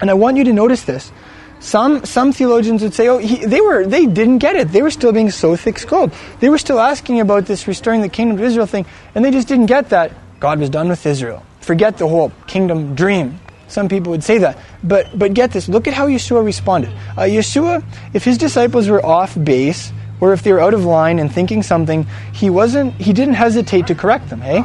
[0.00, 1.10] And I want you to notice this.
[1.58, 4.68] Some some theologians would say, "Oh, he, they were they didn't get it.
[4.72, 6.12] They were still being so thick-skulled.
[6.40, 9.48] They were still asking about this restoring the kingdom of Israel thing, and they just
[9.48, 11.42] didn't get that God was done with Israel.
[11.60, 15.66] Forget the whole kingdom dream." Some people would say that, but but get this.
[15.68, 16.92] Look at how Yeshua responded.
[17.16, 17.82] Uh, Yeshua,
[18.12, 21.62] if his disciples were off base or if they were out of line and thinking
[21.62, 22.94] something, he wasn't.
[22.94, 24.40] He didn't hesitate to correct them.
[24.40, 24.64] Hey.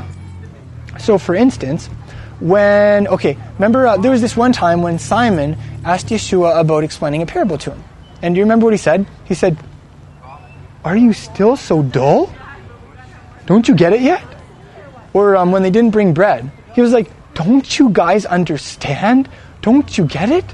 [1.00, 1.88] So, for instance,
[2.40, 7.22] when okay, remember uh, there was this one time when Simon asked Yeshua about explaining
[7.22, 7.84] a parable to him.
[8.22, 9.06] And do you remember what he said?
[9.26, 9.58] He said,
[10.86, 12.34] Are you still so dull?
[13.46, 14.24] Don't you get it yet?
[15.14, 19.30] Or um, when they didn't bring bread, he was like, Don't you guys understand?
[19.62, 20.46] Don't you get it?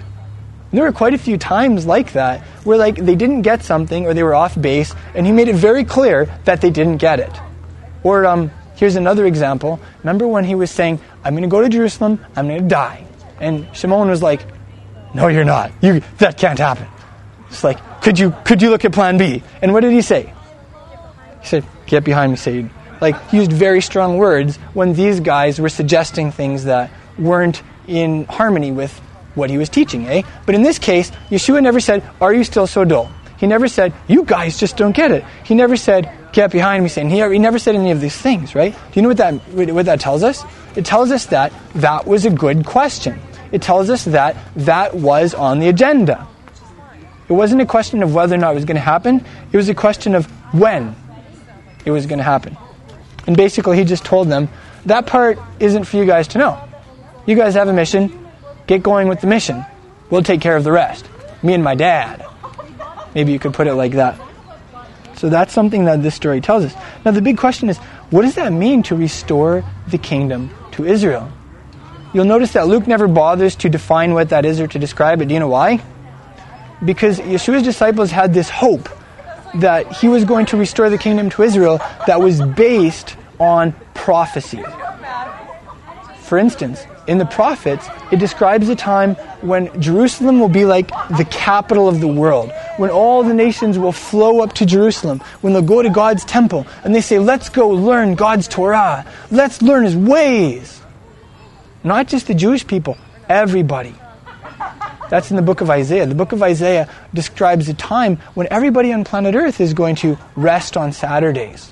[0.78, 4.13] There were quite a few times like that where like they didn't get something or
[4.13, 7.36] they were off base, and he made it very clear that they didn't get it.
[8.04, 9.80] Or um, here's another example.
[10.04, 13.08] Remember when he was saying, I'm going to go to Jerusalem, I'm going to die.
[13.40, 14.42] And Shimon was like,
[15.16, 15.72] no, you're not.
[15.82, 16.88] You, that can't happen.
[17.50, 19.42] It's like, could you, could you look at plan B?
[19.63, 20.32] And what did he say?
[21.42, 22.70] He said, get behind me, Satan.
[23.02, 28.72] Like, used very strong words when these guys were suggesting things that weren't in harmony
[28.72, 29.02] with
[29.38, 30.23] what he was teaching, eh?
[30.45, 33.12] But in this case, Yeshua never said, Are you still so dull?
[33.38, 35.23] He never said, You guys just don't get it.
[35.45, 37.10] He never said, Get behind me, Satan.
[37.10, 38.73] He, never said any of these things, right?
[38.73, 40.43] Do you know what that, what that tells us?
[40.76, 43.19] It tells us that that was a good question
[43.52, 46.28] it tells us that that was on the agenda.
[47.30, 49.69] It wasn't a question of whether or not it was going to happen, it was
[49.69, 50.95] a question of when
[51.86, 52.58] it was going to happen.
[53.26, 54.50] And basically, he just told them
[54.86, 56.62] that part isn't for you guys to know.
[57.26, 58.27] You guys have a mission,
[58.68, 59.66] get going with the mission.
[60.10, 61.08] We'll take care of the rest.
[61.42, 62.26] Me and my dad.
[63.16, 64.20] Maybe you could put it like that.
[65.16, 66.74] So that's something that this story tells us.
[67.04, 67.78] Now, the big question is
[68.12, 71.32] what does that mean to restore the kingdom to Israel?
[72.14, 75.28] You'll notice that Luke never bothers to define what that is or to describe it.
[75.28, 75.82] Do you know why?
[76.84, 78.90] Because Yeshua's disciples had this hope
[79.56, 84.64] that he was going to restore the kingdom to Israel that was based on prophecy.
[86.28, 91.26] For instance, in the prophets, it describes a time when Jerusalem will be like the
[91.32, 95.62] capital of the world, when all the nations will flow up to Jerusalem, when they'll
[95.62, 99.96] go to God's temple and they say, Let's go learn God's Torah, let's learn His
[99.96, 100.82] ways.
[101.82, 102.98] Not just the Jewish people,
[103.30, 103.96] everybody.
[105.10, 106.06] That's in the book of Isaiah.
[106.06, 110.18] The book of Isaiah describes a time when everybody on planet Earth is going to
[110.36, 111.72] rest on Saturdays.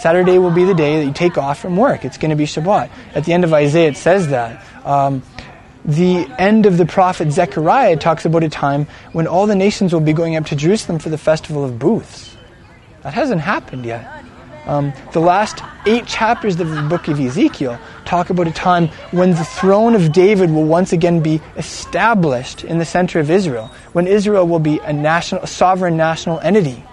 [0.00, 2.04] Saturday will be the day that you take off from work.
[2.04, 2.90] It's going to be Shabbat.
[3.14, 4.64] At the end of Isaiah, it says that.
[4.84, 5.22] Um,
[5.84, 10.00] the end of the prophet Zechariah talks about a time when all the nations will
[10.00, 12.36] be going up to Jerusalem for the festival of booths.
[13.02, 14.24] That hasn't happened yet.
[14.66, 19.30] Um, the last eight chapters of the book of Ezekiel talk about a time when
[19.30, 24.06] the throne of David will once again be established in the center of Israel, when
[24.06, 26.84] Israel will be a national, a sovereign national entity,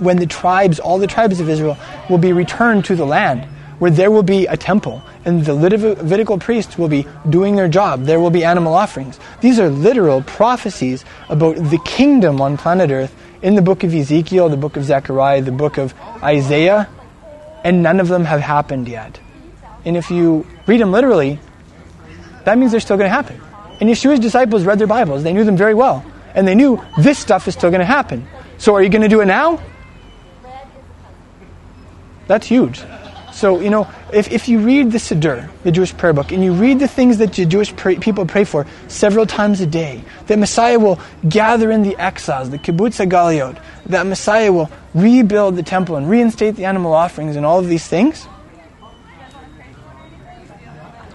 [0.00, 1.76] when the tribes, all the tribes of Israel,
[2.08, 3.44] will be returned to the land,
[3.78, 8.04] where there will be a temple and the Levitical priests will be doing their job.
[8.04, 9.18] There will be animal offerings.
[9.40, 14.48] These are literal prophecies about the kingdom on planet Earth in the book of Ezekiel,
[14.48, 16.88] the book of Zechariah, the book of Isaiah,
[17.64, 19.20] and none of them have happened yet.
[19.84, 21.38] And if you read them literally,
[22.44, 23.40] that means they're still going to happen.
[23.80, 26.04] And Yeshua's disciples read their Bibles, they knew them very well.
[26.34, 28.26] And they knew this stuff is still going to happen.
[28.56, 29.60] So are you going to do it now?
[32.30, 32.80] That's huge.
[33.32, 36.52] So, you know, if, if you read the Siddur, the Jewish prayer book, and you
[36.52, 40.38] read the things that the Jewish pray, people pray for several times a day, that
[40.38, 45.96] Messiah will gather in the exiles, the kibbutz agaliot, that Messiah will rebuild the temple
[45.96, 48.28] and reinstate the animal offerings and all of these things,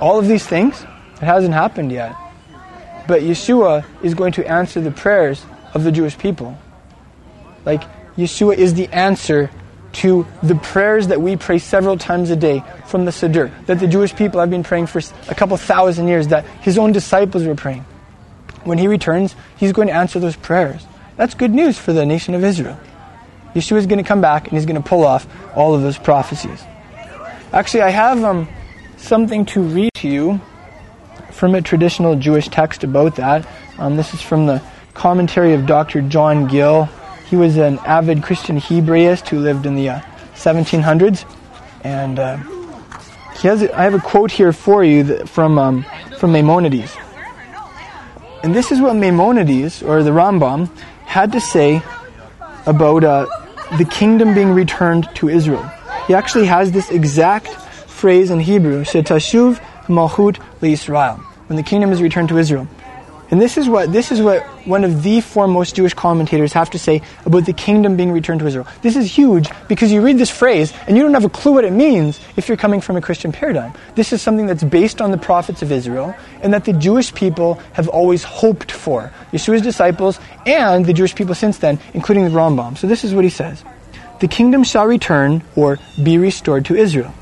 [0.01, 2.13] all of these things, it hasn't happened yet.
[3.07, 6.57] But Yeshua is going to answer the prayers of the Jewish people.
[7.63, 7.83] Like,
[8.17, 9.49] Yeshua is the answer
[9.95, 13.87] to the prayers that we pray several times a day from the Siddur, that the
[13.87, 17.55] Jewish people have been praying for a couple thousand years, that his own disciples were
[17.55, 17.85] praying.
[18.65, 20.85] When he returns, he's going to answer those prayers.
[21.15, 22.77] That's good news for the nation of Israel.
[23.53, 25.97] Yeshua is going to come back and he's going to pull off all of those
[25.97, 26.61] prophecies.
[27.53, 28.49] Actually, I have um,
[28.97, 30.41] something to read to you
[31.31, 33.47] from a traditional Jewish text about that.
[33.77, 34.61] Um, this is from the
[34.93, 36.01] commentary of Dr.
[36.01, 36.89] John Gill
[37.27, 39.99] he was an avid Christian Hebraist who lived in the uh,
[40.35, 41.25] 1700s,
[41.83, 42.37] and uh,
[43.39, 43.61] he has.
[43.61, 45.85] A, I have a quote here for you that, from um,
[46.19, 46.95] from Maimonides,
[48.43, 50.69] and this is what Maimonides or the Rambam
[51.05, 51.81] had to say
[52.65, 53.25] about uh,
[53.77, 55.63] the kingdom being returned to Israel.
[56.07, 62.01] He actually has this exact phrase in Hebrew: "Shetashuv malchut leIsrael," when the kingdom is
[62.01, 62.67] returned to Israel.
[63.31, 66.79] And this is what this is what one of the foremost Jewish commentators have to
[66.79, 68.67] say about the kingdom being returned to Israel.
[68.83, 71.65] This is huge because you read this phrase and you don't have a clue what
[71.65, 73.73] it means if you're coming from a Christian paradigm.
[73.95, 77.55] This is something that's based on the prophets of Israel and that the Jewish people
[77.73, 79.11] have always hoped for.
[79.31, 82.77] Yeshua's disciples and the Jewish people since then, including the Rambam.
[82.77, 83.63] So this is what he says.
[84.19, 87.13] The kingdom shall return or be restored to Israel.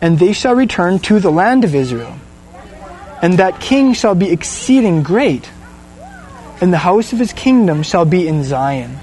[0.00, 2.18] And they shall return to the land of Israel
[3.22, 5.48] and that king shall be exceeding great,
[6.60, 8.98] and the house of his kingdom shall be in Zion,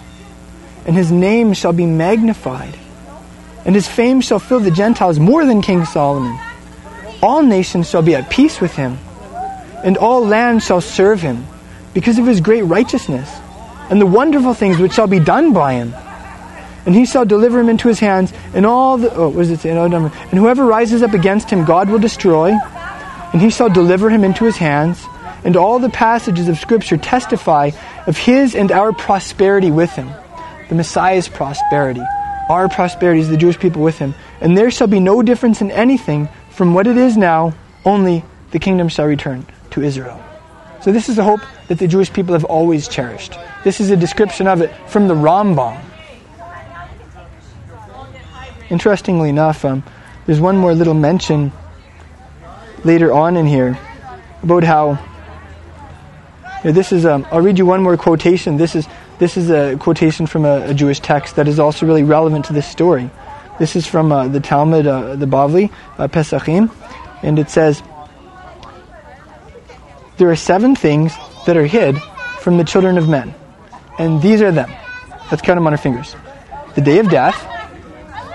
[0.85, 2.77] and his name shall be magnified,
[3.65, 6.37] and his fame shall fill the Gentiles more than King Solomon.
[7.23, 8.97] All nations shall be at peace with him,
[9.85, 11.45] and all lands shall serve him,
[11.93, 13.29] because of his great righteousness,
[13.89, 15.93] and the wonderful things which shall be done by him.
[16.85, 19.59] And he shall deliver him into his hands, and all the oh, what does it
[19.59, 19.71] say?
[19.71, 22.57] Oh, and whoever rises up against him, God will destroy
[23.31, 25.05] and he shall deliver him into his hands.
[25.43, 27.71] And all the passages of Scripture testify
[28.07, 30.09] of his and our prosperity with him.
[30.67, 32.03] The Messiah's prosperity.
[32.49, 34.15] Our prosperity is the Jewish people with him.
[34.41, 37.53] And there shall be no difference in anything from what it is now,
[37.85, 40.21] only the kingdom shall return to Israel.
[40.81, 43.37] So, this is the hope that the Jewish people have always cherished.
[43.63, 45.79] This is a description of it from the Rambam.
[48.69, 49.83] Interestingly enough, um,
[50.25, 51.51] there's one more little mention
[52.83, 53.77] later on in here
[54.43, 54.91] about how
[56.63, 57.05] you know, this is.
[57.05, 58.57] Um, I'll read you one more quotation.
[58.57, 58.87] This is
[59.17, 62.53] this is a quotation from a, a Jewish text that is also really relevant to
[62.53, 63.09] this story.
[63.59, 66.69] This is from uh, the Talmud, uh, the Bavli, uh, Pesachim,
[67.23, 67.81] and it says,
[70.17, 71.13] "There are seven things
[71.45, 71.97] that are hid
[72.39, 73.33] from the children of men,
[73.97, 74.71] and these are them.
[75.31, 76.15] Let's count them on our fingers:
[76.75, 77.37] the day of death.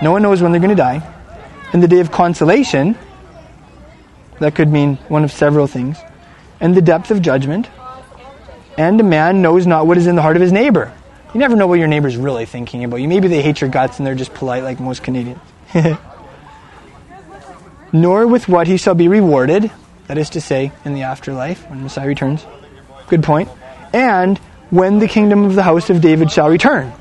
[0.01, 1.01] No one knows when they're going to die,
[1.73, 2.97] and the day of consolation."
[4.39, 5.97] That could mean one of several things.
[6.59, 7.69] And the depth of judgment.
[8.77, 10.91] And a man knows not what is in the heart of his neighbor.
[11.33, 13.07] You never know what your neighbor's really thinking about you.
[13.07, 15.41] Maybe they hate your guts and they're just polite like most Canadians.
[17.91, 19.71] Nor with what he shall be rewarded,
[20.07, 22.45] that is to say, in the afterlife, when Messiah returns.
[23.07, 23.49] Good point.
[23.93, 24.37] And
[24.69, 26.91] when the kingdom of the house of David shall return.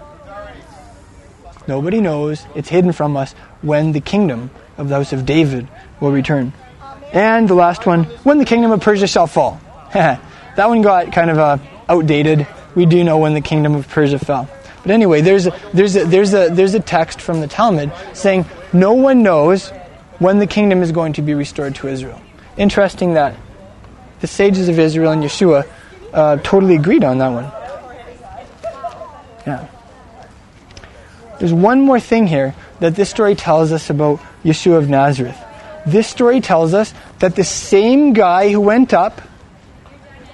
[1.66, 2.44] Nobody knows.
[2.54, 5.68] It's hidden from us when the kingdom of the house of David
[6.00, 6.52] will return.
[7.14, 9.60] And the last one, when the kingdom of Persia shall fall.
[9.92, 10.20] that
[10.56, 12.44] one got kind of uh, outdated.
[12.74, 14.48] We do know when the kingdom of Persia fell.
[14.82, 18.46] But anyway, there's a, there's, a, there's, a, there's a text from the Talmud saying
[18.72, 19.68] no one knows
[20.18, 22.20] when the kingdom is going to be restored to Israel.
[22.56, 23.36] Interesting that
[24.20, 25.68] the sages of Israel and Yeshua
[26.12, 27.44] uh, totally agreed on that one.
[29.46, 29.68] Yeah.
[31.38, 35.38] There's one more thing here that this story tells us about Yeshua of Nazareth
[35.86, 39.20] this story tells us that the same guy who went up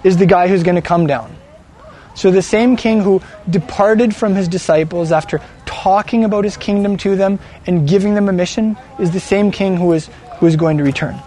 [0.05, 1.37] is the guy who's going to come down.
[2.15, 7.17] So the same king who departed from his disciples after talking about his kingdom to
[7.17, 10.79] them and giving them a mission is the same king who is, who is going
[10.79, 11.19] to return.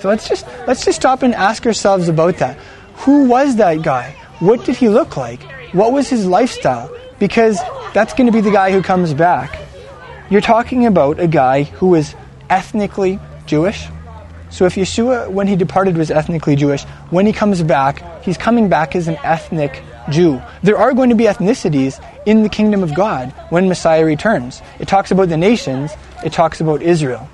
[0.00, 2.56] So let's just, let's just stop and ask ourselves about that.
[3.04, 4.16] Who was that guy?
[4.40, 5.42] What did he look like?
[5.72, 6.90] What was his lifestyle?
[7.18, 7.60] Because
[7.92, 9.58] that's going to be the guy who comes back.
[10.30, 12.14] You're talking about a guy who was
[12.48, 13.20] ethnically
[13.50, 13.86] Jewish.
[14.50, 18.68] So if Yeshua, when he departed, was ethnically Jewish, when he comes back, he's coming
[18.68, 20.40] back as an ethnic Jew.
[20.62, 24.62] There are going to be ethnicities in the kingdom of God when Messiah returns.
[24.78, 25.92] It talks about the nations,
[26.24, 27.28] it talks about Israel.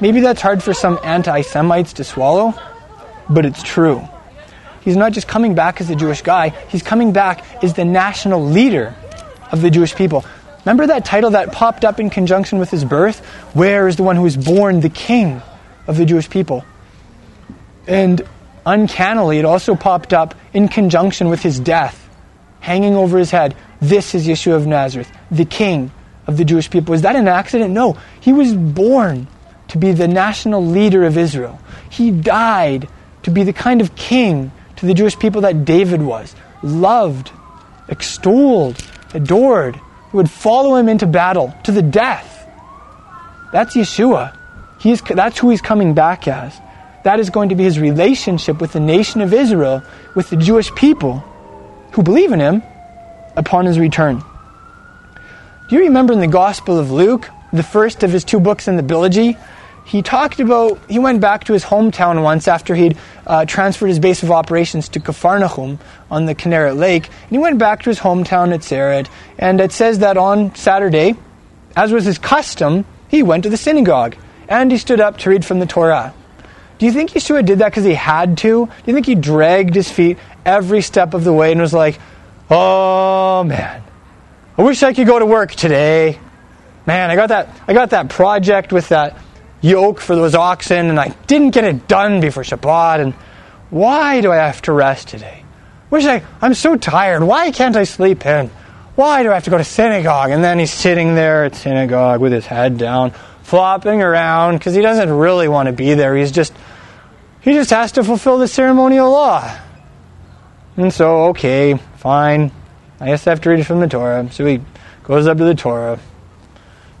[0.00, 2.54] Maybe that's hard for some anti Semites to swallow,
[3.28, 4.06] but it's true.
[4.82, 8.44] He's not just coming back as a Jewish guy, he's coming back as the national
[8.44, 8.94] leader
[9.52, 10.24] of the Jewish people.
[10.64, 13.24] Remember that title that popped up in conjunction with his birth?
[13.54, 15.42] Where is the one who was born the king
[15.86, 16.64] of the Jewish people?
[17.86, 18.22] And
[18.64, 22.08] uncannily, it also popped up in conjunction with his death,
[22.60, 23.56] hanging over his head.
[23.80, 25.90] This is Yeshua of Nazareth, the king
[26.28, 26.94] of the Jewish people.
[26.94, 27.72] Is that an accident?
[27.72, 27.98] No.
[28.20, 29.26] He was born
[29.68, 31.58] to be the national leader of Israel.
[31.90, 32.88] He died
[33.24, 37.32] to be the kind of king to the Jewish people that David was loved,
[37.88, 38.80] extolled,
[39.14, 39.80] adored,
[40.12, 42.46] who would follow him into battle to the death.
[43.50, 44.36] That's Yeshua.
[44.78, 46.60] He is, that's who he's coming back as.
[47.04, 49.82] That is going to be his relationship with the nation of Israel,
[50.14, 51.24] with the Jewish people
[51.92, 52.62] who believe in him
[53.36, 54.22] upon his return.
[55.68, 58.76] Do you remember in the Gospel of Luke, the first of his two books in
[58.76, 59.38] the Bilogy,
[59.84, 63.98] he talked about, he went back to his hometown once after he'd uh, transferred his
[63.98, 65.78] base of operations to Capharnaum
[66.10, 67.06] on the Kinneret Lake.
[67.06, 69.08] And he went back to his hometown at Sarid.
[69.38, 71.14] And it says that on Saturday,
[71.76, 74.16] as was his custom, he went to the synagogue
[74.48, 76.14] and he stood up to read from the Torah.
[76.78, 78.66] Do you think Yeshua did that because he had to?
[78.66, 81.98] Do you think he dragged his feet every step of the way and was like,
[82.50, 83.82] oh man,
[84.56, 86.18] I wish I could go to work today.
[86.86, 89.16] Man, I got that, I got that project with that
[89.62, 93.00] yoke for those oxen and I didn't get it done before Shabbat.
[93.00, 93.14] And
[93.70, 95.44] why do I have to rest today?
[95.88, 97.22] Wish I, I'm so tired.
[97.22, 98.50] Why can't I sleep in?
[98.94, 100.30] Why do I have to go to synagogue?
[100.30, 104.82] And then he's sitting there at synagogue with his head down, flopping around because he
[104.82, 106.14] doesn't really want to be there.
[106.14, 106.52] He's just,
[107.40, 109.58] he just has to fulfill the ceremonial law.
[110.76, 112.52] And so, okay, fine.
[113.00, 114.30] I guess I have to read it from the Torah.
[114.30, 114.60] So he
[115.04, 115.98] goes up to the Torah,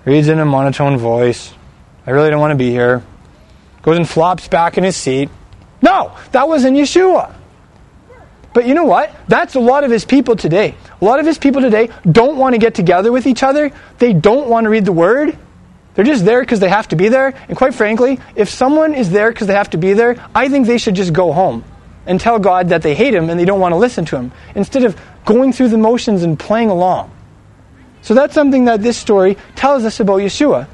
[0.04, 1.52] reads in a monotone voice.
[2.06, 3.02] I really don't want to be here.
[3.82, 5.28] Goes and flops back in his seat.
[5.80, 7.34] No, that wasn't Yeshua.
[8.52, 9.14] But you know what?
[9.28, 10.74] That's a lot of his people today.
[11.00, 13.72] A lot of his people today don't want to get together with each other.
[13.98, 15.36] They don't want to read the word.
[15.94, 17.34] They're just there because they have to be there.
[17.48, 20.66] And quite frankly, if someone is there because they have to be there, I think
[20.66, 21.64] they should just go home
[22.06, 24.32] and tell God that they hate him and they don't want to listen to him
[24.54, 27.10] instead of going through the motions and playing along.
[28.00, 30.66] So that's something that this story tells us about Yeshua.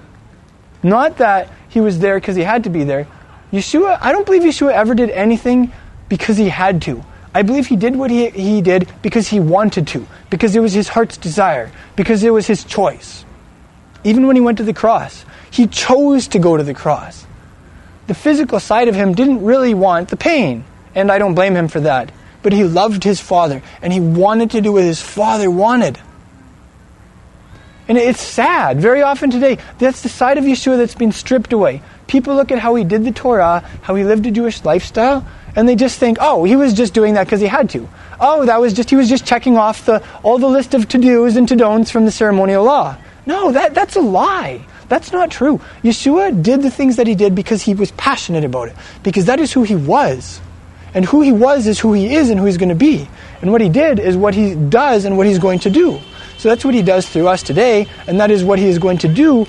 [0.83, 3.07] Not that he was there because he had to be there.
[3.53, 5.73] Yeshua, I don't believe Yeshua ever did anything
[6.09, 7.05] because he had to.
[7.35, 10.73] I believe he did what he, he did because he wanted to, because it was
[10.73, 13.25] his heart's desire, because it was his choice.
[14.05, 17.27] Even when he went to the cross, he chose to go to the cross.
[18.07, 20.65] The physical side of him didn't really want the pain,
[20.95, 22.11] and I don't blame him for that.
[22.43, 25.99] But he loved his father, and he wanted to do what his father wanted.
[27.89, 28.81] And it's sad.
[28.81, 31.81] Very often today, that's the side of Yeshua that's been stripped away.
[32.07, 35.27] People look at how he did the Torah, how he lived a Jewish lifestyle,
[35.57, 37.89] and they just think, oh, he was just doing that because he had to.
[38.21, 41.37] Oh, that was just he was just checking off the all the list of to-dos
[41.37, 42.97] and to-don'ts from the ceremonial law.
[43.27, 44.65] No, that, that's a lie.
[44.89, 45.61] That's not true.
[45.83, 49.41] Yeshua did the things that he did because he was passionate about it, because that
[49.41, 50.41] is who he was.
[50.95, 53.09] And who he was is who he is and who he's going to be.
[53.43, 56.01] And what he did is what he does and what he's going to do.
[56.39, 58.99] So that's what he does through us today, and that is what he is going
[58.99, 59.47] to do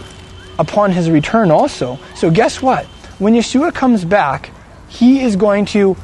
[0.57, 1.99] upon his return also.
[2.15, 2.85] So guess what?
[3.19, 4.49] When Yeshua comes back,
[4.87, 5.95] he is going to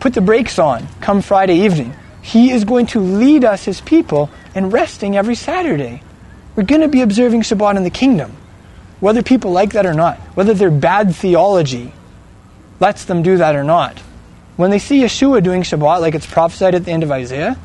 [0.00, 1.94] put the brakes on come Friday evening.
[2.20, 6.02] He is going to lead us, his people, in resting every Saturday.
[6.54, 8.36] We're going to be observing Shabbat in the kingdom,
[9.00, 11.92] whether people like that or not, whether their bad theology
[12.80, 13.98] lets them do that or not.
[14.56, 17.56] When they see Yeshua doing Shabbat like it's prophesied at the end of Isaiah,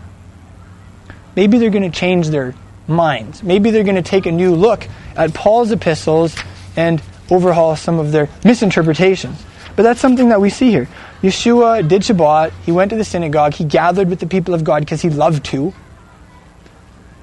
[1.36, 2.54] maybe they're going to change their
[2.88, 3.44] minds.
[3.44, 6.36] Maybe they're going to take a new look at Paul's epistles
[6.76, 9.44] and overhaul some of their misinterpretations.
[9.76, 10.88] But that's something that we see here.
[11.22, 14.82] Yeshua did Shabbat, he went to the synagogue, he gathered with the people of God
[14.82, 15.74] because he loved to,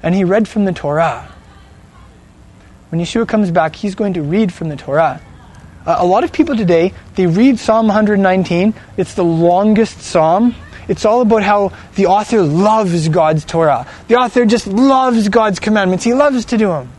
[0.02, 1.30] and he read from the Torah.
[2.88, 5.20] When Yeshua comes back, he's going to read from the Torah.
[5.86, 8.74] Uh, a lot of people today, they read Psalm 119.
[8.96, 10.54] It's the longest psalm
[10.90, 13.86] It's all about how the author loves God's Torah.
[14.08, 16.04] The author just loves God's commandments.
[16.04, 16.90] He loves to do them.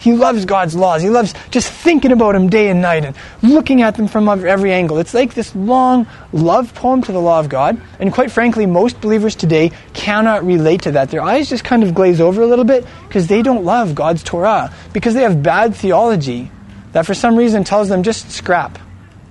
[0.00, 1.00] He loves God's laws.
[1.00, 4.72] He loves just thinking about them day and night and looking at them from every
[4.72, 4.98] angle.
[4.98, 7.80] It's like this long love poem to the law of God.
[8.00, 11.10] And quite frankly, most believers today cannot relate to that.
[11.10, 14.24] Their eyes just kind of glaze over a little bit because they don't love God's
[14.24, 16.50] Torah, because they have bad theology
[16.90, 18.76] that for some reason tells them just scrap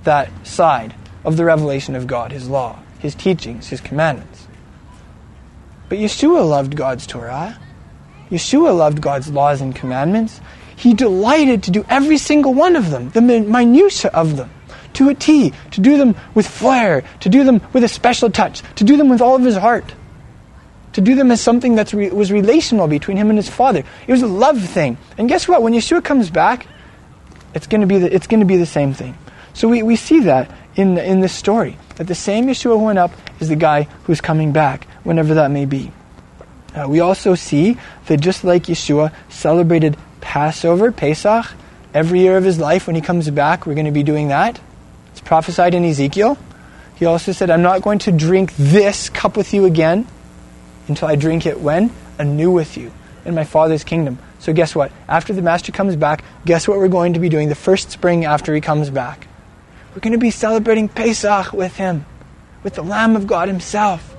[0.06, 0.96] that side
[1.26, 4.48] of the revelation of God, His law, His teachings, His commandments.
[5.90, 7.60] But Yeshua loved God's Torah.
[8.32, 10.42] Yeshua loved God's laws and commandments.
[10.76, 14.50] He delighted to do every single one of them, the minutiae of them,
[14.94, 18.62] to a T, to do them with flair, to do them with a special touch,
[18.76, 19.94] to do them with all of his heart,
[20.94, 23.84] to do them as something that re- was relational between him and his Father.
[24.08, 24.98] It was a love thing.
[25.18, 25.62] And guess what?
[25.62, 26.66] When Yeshua comes back,
[27.54, 29.16] it's going to be the, it's going to be the same thing.
[29.54, 33.00] So we, we see that in, in this story, that the same Yeshua who went
[33.00, 35.92] up is the guy who's coming back, whenever that may be.
[36.76, 37.78] Uh, we also see
[38.08, 41.46] that just like Yeshua celebrated Passover, Pesach,
[41.94, 44.60] every year of his life when he comes back, we're going to be doing that.
[45.12, 46.38] It's prophesied in Ezekiel.
[46.96, 50.08] He also said, I'm not going to drink this cup with you again
[50.88, 51.92] until I drink it when?
[52.20, 52.92] Anew with you
[53.26, 54.20] in my Father's kingdom.
[54.40, 54.92] So, guess what?
[55.08, 58.26] After the Master comes back, guess what we're going to be doing the first spring
[58.26, 59.25] after he comes back?
[59.96, 62.06] We're going to be celebrating Pesach with him,
[62.64, 64.14] with the Lamb of God himself.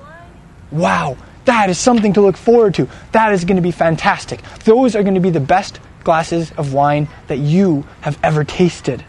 [0.71, 2.89] Wow, that is something to look forward to.
[3.11, 4.41] That is going to be fantastic.
[4.65, 9.05] Those are going to be the best glasses of wine that you have ever tasted.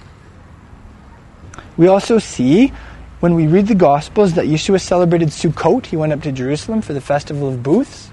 [1.79, 2.75] We also see
[3.21, 5.87] when we read the Gospels that Yeshua celebrated Sukkot.
[5.87, 8.11] He went up to Jerusalem for the festival of booths.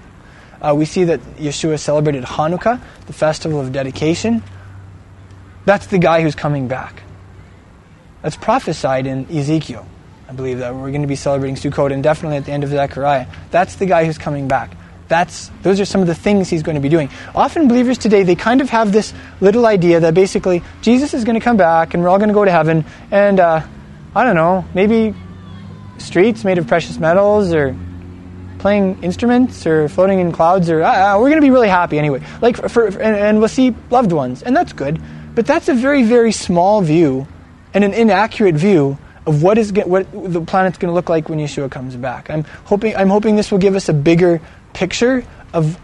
[0.62, 4.42] Uh, we see that Yeshua celebrated Hanukkah, the festival of dedication.
[5.66, 7.02] That's the guy who's coming back.
[8.22, 9.86] That's prophesied in Ezekiel.
[10.28, 12.70] I believe that we're going to be celebrating Sukkot and definitely at the end of
[12.70, 13.26] Zechariah.
[13.50, 14.76] That's the guy who's coming back.
[15.08, 17.10] That's, those are some of the things he's going to be doing.
[17.34, 21.38] Often believers today, they kind of have this little idea that basically Jesus is going
[21.38, 23.64] to come back and we're all going to go to heaven and, uh,
[24.14, 25.14] I don't know, maybe
[25.98, 27.76] streets made of precious metals or
[28.58, 32.20] playing instruments or floating in clouds or uh, we're going to be really happy anyway.
[32.42, 35.00] Like for, for and, and we'll see loved ones and that's good.
[35.36, 37.28] But that's a very, very small view
[37.76, 38.96] and an inaccurate view
[39.26, 42.30] of what is what the planet's going to look like when Yeshua comes back.
[42.30, 44.40] I'm hoping I'm hoping this will give us a bigger
[44.72, 45.78] picture of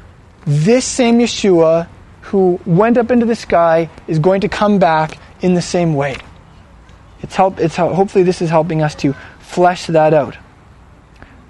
[0.46, 1.86] this same Yeshua
[2.22, 6.16] who went up into the sky is going to come back in the same way.
[7.20, 10.38] It's help it's how, hopefully this is helping us to flesh that out.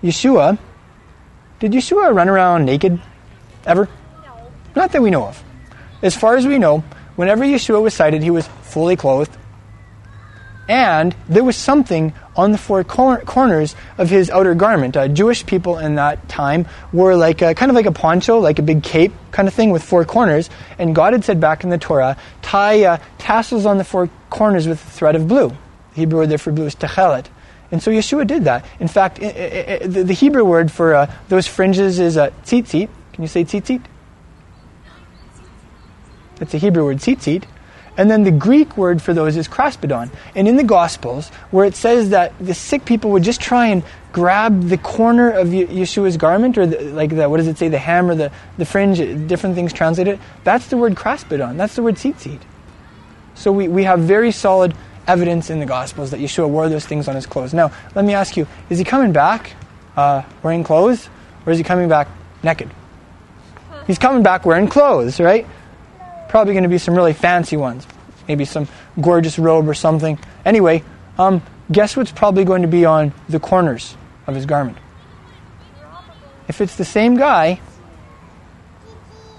[0.03, 0.59] Yeshua
[1.61, 3.01] did Yeshua run around naked
[3.65, 3.89] ever?
[4.25, 4.51] No.
[4.75, 5.41] Not that we know of.
[6.03, 6.83] As far as we know,
[7.15, 9.39] whenever Yeshua was sighted, he was fully clothed
[10.73, 14.97] and there was something on the four cor- corners of his outer garment.
[14.97, 18.59] Uh, Jewish people in that time wore like a, kind of like a poncho, like
[18.59, 20.49] a big cape kind of thing with four corners.
[20.79, 24.67] And God had said back in the Torah, tie uh, tassels on the four corners
[24.67, 25.49] with a thread of blue.
[25.49, 25.57] The
[25.95, 27.27] Hebrew word there for blue is techelet.
[27.71, 28.65] And so Yeshua did that.
[28.81, 32.89] In fact, the, the, Hebrew word for uh, those fringes is uh, tzitzit.
[33.13, 33.83] Can you say tzitzit?
[36.37, 37.45] That's a Hebrew word, tzitzit.
[37.97, 40.11] And then the Greek word for those is kraspedon.
[40.35, 43.83] And in the Gospels, where it says that the sick people would just try and
[44.13, 47.79] grab the corner of Yeshua's garment, or the, like the, what does it say, the
[47.79, 51.57] hem or the, the fringe, different things translate it, that's the word kraspedon.
[51.57, 52.41] That's the word tzitzit.
[53.35, 54.75] So we, we have very solid
[55.07, 57.53] evidence in the Gospels that Yeshua wore those things on his clothes.
[57.53, 59.55] Now, let me ask you, is he coming back
[59.97, 61.09] uh, wearing clothes,
[61.45, 62.09] or is he coming back
[62.43, 62.71] naked?
[63.87, 65.47] He's coming back wearing clothes, right?
[66.33, 67.87] Probably going to be some really fancy ones.
[68.27, 68.67] Maybe some
[68.99, 70.19] gorgeous robe or something.
[70.47, 70.83] Anyway,
[71.19, 73.95] um, guess what's probably going to be on the corners
[74.27, 74.79] of his garment?
[76.49, 77.61] If it's the same guy,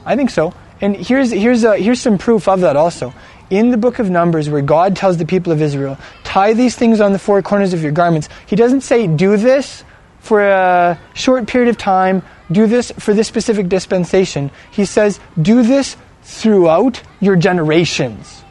[0.05, 0.53] I think so.
[0.81, 3.11] And here's, here's, a, here's some proof of that also.
[3.49, 7.01] In the book of Numbers, where God tells the people of Israel, tie these things
[7.01, 9.83] on the four corners of your garments, he doesn't say, do this
[10.19, 12.21] for a short period of time,
[12.51, 14.51] do this for this specific dispensation.
[14.69, 18.43] He says, do this throughout your generations.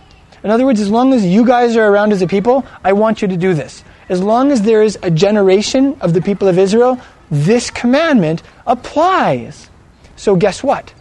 [0.44, 3.22] In other words, as long as you guys are around as a people, I want
[3.22, 3.84] you to do this.
[4.08, 7.00] As long as there is a generation of the people of Israel,
[7.30, 9.70] this commandment applies.
[10.16, 10.92] So, guess what?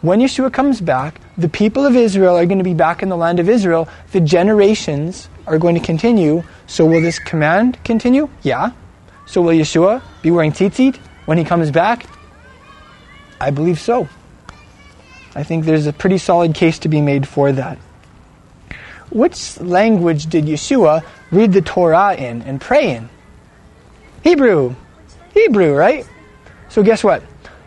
[0.00, 3.16] When Yeshua comes back, the people of Israel are going to be back in the
[3.16, 3.88] land of Israel.
[4.12, 6.42] The generations are going to continue.
[6.66, 8.28] So, will this command continue?
[8.42, 8.72] Yeah.
[9.26, 10.96] So, will Yeshua be wearing tzitzit
[11.26, 12.06] when he comes back?
[13.40, 14.08] I believe so.
[15.36, 17.76] I think there's a pretty solid case to be made for that.
[19.10, 23.10] Which language did Yeshua read the Torah in and pray in?
[24.24, 24.74] Hebrew.
[25.34, 26.08] Hebrew, right?
[26.70, 27.22] So guess what?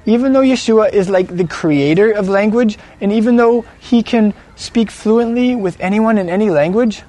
[0.07, 4.89] Even though Yeshua is like the creator of language, and even though he can speak
[4.89, 7.03] fluently with anyone in any language,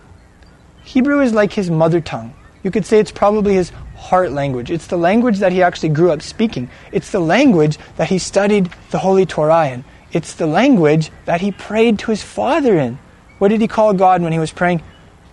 [0.85, 2.35] Hebrew is like his mother tongue.
[2.63, 4.71] You could say it's probably his heart language.
[4.71, 6.69] It's the language that he actually grew up speaking.
[6.93, 9.85] It's the language that he studied the Holy Torah in.
[10.13, 12.99] It's the language that he prayed to his father in.
[13.39, 14.83] What did he call God when he was praying?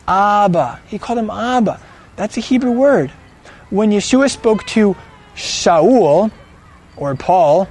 [0.08, 0.80] Abba.
[0.88, 1.80] He called him Abba.
[2.16, 3.12] That's a Hebrew word.
[3.70, 4.96] When Yeshua spoke to
[5.36, 6.32] Shaul,
[6.96, 7.68] or Paul,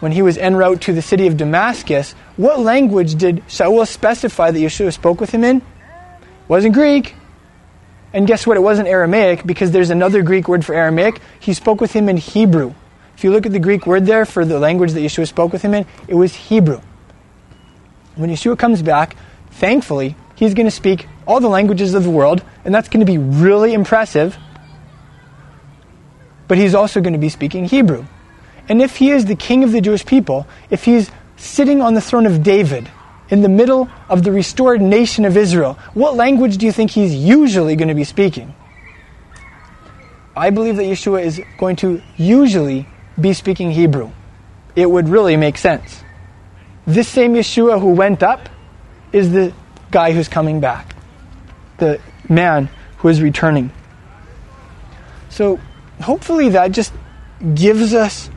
[0.00, 4.50] when he was en route to the city of Damascus, what language did Shaul specify
[4.50, 5.58] that Yeshua spoke with him in?
[5.58, 5.62] It
[6.48, 7.14] wasn't Greek.
[8.12, 8.56] And guess what?
[8.56, 11.20] It wasn't Aramaic because there's another Greek word for Aramaic.
[11.38, 12.74] He spoke with him in Hebrew.
[13.16, 15.62] If you look at the Greek word there for the language that Yeshua spoke with
[15.62, 16.80] him in, it was Hebrew.
[18.14, 19.16] When Yeshua comes back,
[19.52, 23.10] thankfully, he's going to speak all the languages of the world, and that's going to
[23.10, 24.36] be really impressive.
[26.46, 28.04] But he's also going to be speaking Hebrew.
[28.68, 32.02] And if he is the king of the Jewish people, if he's sitting on the
[32.02, 32.88] throne of David,
[33.30, 37.14] in the middle of the restored nation of Israel, what language do you think he's
[37.14, 38.54] usually going to be speaking?
[40.36, 42.86] I believe that Yeshua is going to usually
[43.20, 44.10] be speaking Hebrew.
[44.74, 46.02] It would really make sense.
[46.86, 48.48] This same Yeshua who went up
[49.12, 49.52] is the
[49.90, 50.94] guy who's coming back,
[51.78, 53.72] the man who is returning.
[55.30, 55.58] So
[56.00, 56.92] hopefully that just
[57.54, 58.30] gives us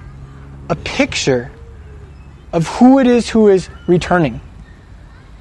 [0.70, 1.52] a picture
[2.52, 4.42] of who it is who is returning.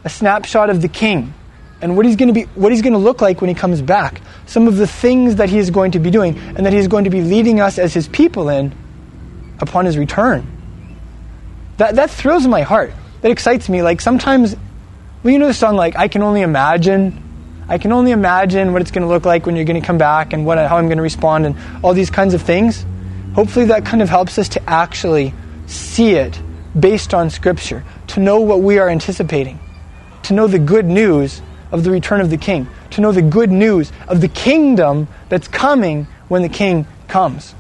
[0.05, 1.35] A snapshot of the king
[1.81, 3.83] and what he's going to be what he's going to look like when he comes
[3.83, 4.21] back.
[4.47, 7.05] Some of the things that he is going to be doing and that he's going
[7.05, 8.73] to be leading us as his people in
[9.61, 10.47] upon his return.
[11.79, 12.93] That that thrills my heart.
[13.23, 13.83] That excites me.
[13.83, 14.57] Like sometimes
[15.23, 17.25] well, you know the song like I can only imagine
[17.69, 19.99] I can only imagine what it's going to look like when you're going to come
[19.99, 22.87] back and what how I'm going to respond and all these kinds of things.
[23.35, 25.35] Hopefully that kind of helps us to actually
[25.67, 26.41] see it
[26.79, 29.59] based on scripture, to know what we are anticipating,
[30.23, 33.51] to know the good news of the return of the king, to know the good
[33.51, 37.55] news of the kingdom that's coming when the king comes.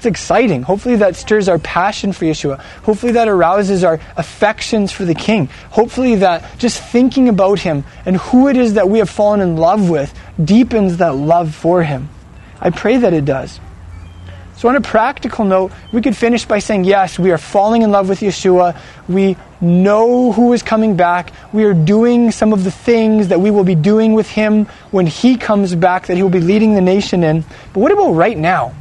[0.00, 0.62] It's exciting.
[0.62, 2.58] Hopefully, that stirs our passion for Yeshua.
[2.84, 5.50] Hopefully, that arouses our affections for the King.
[5.68, 9.58] Hopefully, that just thinking about Him and who it is that we have fallen in
[9.58, 12.08] love with deepens that love for Him.
[12.62, 13.60] I pray that it does.
[14.56, 17.90] So, on a practical note, we could finish by saying, yes, we are falling in
[17.90, 18.80] love with Yeshua.
[19.06, 21.34] We know who is coming back.
[21.52, 25.06] We are doing some of the things that we will be doing with Him when
[25.06, 27.44] He comes back, that He will be leading the nation in.
[27.74, 28.72] But what about right now?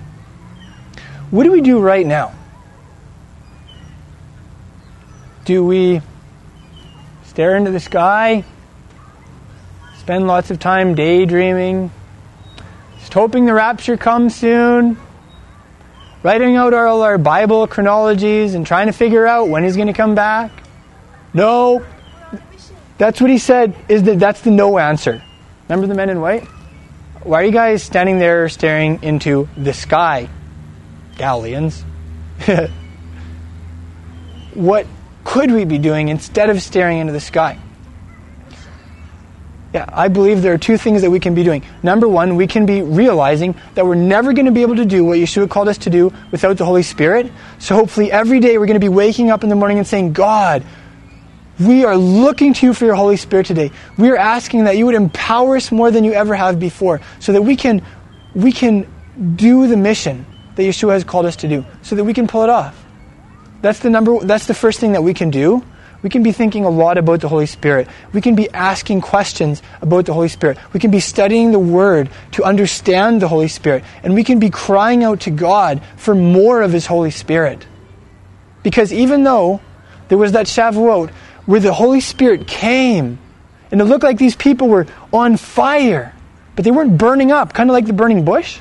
[1.32, 2.34] What do we do right now?
[5.46, 6.02] Do we
[7.26, 8.44] stare into the sky?
[10.00, 11.92] Spend lots of time daydreaming?
[13.00, 14.98] Just hoping the rapture comes soon?
[16.24, 19.94] Writing out all our Bible chronologies and trying to figure out when he's going to
[19.94, 20.52] come back?
[21.34, 21.86] No.
[22.98, 25.22] That's what he said is that that's the no answer.
[25.68, 26.44] Remember the men in white?
[27.22, 30.28] Why are you guys standing there staring into the sky?
[31.20, 31.84] Galileans.
[34.56, 34.88] what
[35.24, 37.60] could we be doing instead of staring into the sky?
[39.74, 41.64] Yeah, I believe there are two things that we can be doing.
[41.84, 45.06] Number one, we can be realizing that we're never going to be able to do
[45.06, 47.32] what Yeshua called us to do without the Holy Spirit.
[47.60, 50.14] So hopefully every day we're going to be waking up in the morning and saying,
[50.14, 50.64] God,
[51.60, 53.72] we are looking to you for your Holy Spirit today.
[53.98, 57.34] We are asking that you would empower us more than you ever have before so
[57.34, 57.86] that we can,
[58.34, 58.88] we can
[59.36, 60.26] do the mission
[60.60, 62.76] that Yeshua has called us to do so that we can pull it off.
[63.62, 65.64] That's the number that's the first thing that we can do.
[66.02, 67.88] We can be thinking a lot about the Holy Spirit.
[68.12, 70.58] We can be asking questions about the Holy Spirit.
[70.74, 73.86] We can be studying the Word to understand the Holy Spirit.
[74.04, 77.66] And we can be crying out to God for more of His Holy Spirit.
[78.62, 79.62] Because even though
[80.10, 81.10] there was that Shavuot
[81.46, 83.18] where the Holy Spirit came,
[83.72, 86.14] and it looked like these people were on fire,
[86.56, 88.60] but they weren't burning up, kind of like the burning bush.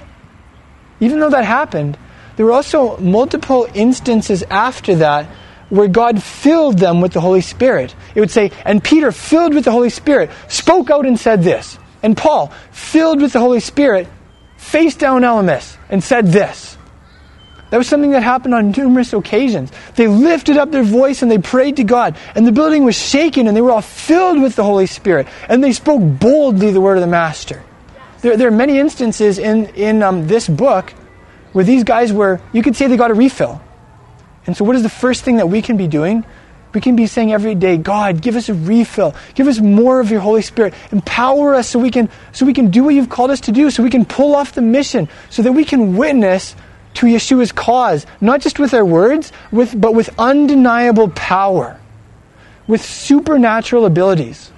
[1.01, 1.96] Even though that happened,
[2.36, 5.26] there were also multiple instances after that
[5.68, 7.94] where God filled them with the Holy Spirit.
[8.14, 11.78] It would say, and Peter, filled with the Holy Spirit, spoke out and said this.
[12.03, 14.09] And Paul, filled with the Holy Spirit,
[14.57, 16.76] faced down Elymas and said this.
[17.70, 19.70] That was something that happened on numerous occasions.
[19.94, 23.46] They lifted up their voice and they prayed to God, and the building was shaken,
[23.46, 26.96] and they were all filled with the Holy Spirit, and they spoke boldly the word
[26.96, 27.62] of the Master.
[28.21, 30.93] There, there are many instances in, in um, this book
[31.53, 33.61] where these guys were, you could say they got a refill.
[34.47, 36.25] And so, what is the first thing that we can be doing?
[36.73, 39.14] We can be saying every day, God, give us a refill.
[39.35, 40.75] Give us more of your Holy Spirit.
[40.93, 43.71] Empower us so we can, so we can do what you've called us to do,
[43.71, 46.55] so we can pull off the mission, so that we can witness
[46.95, 51.81] to Yeshua's cause, not just with our words, with, but with undeniable power,
[52.66, 54.51] with supernatural abilities,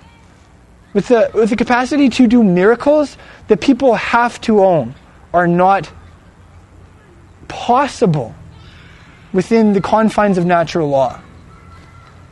[0.92, 3.16] with the, with the capacity to do miracles
[3.48, 4.94] that people have to own,
[5.32, 5.90] are not
[7.48, 8.34] possible
[9.32, 11.20] within the confines of natural law.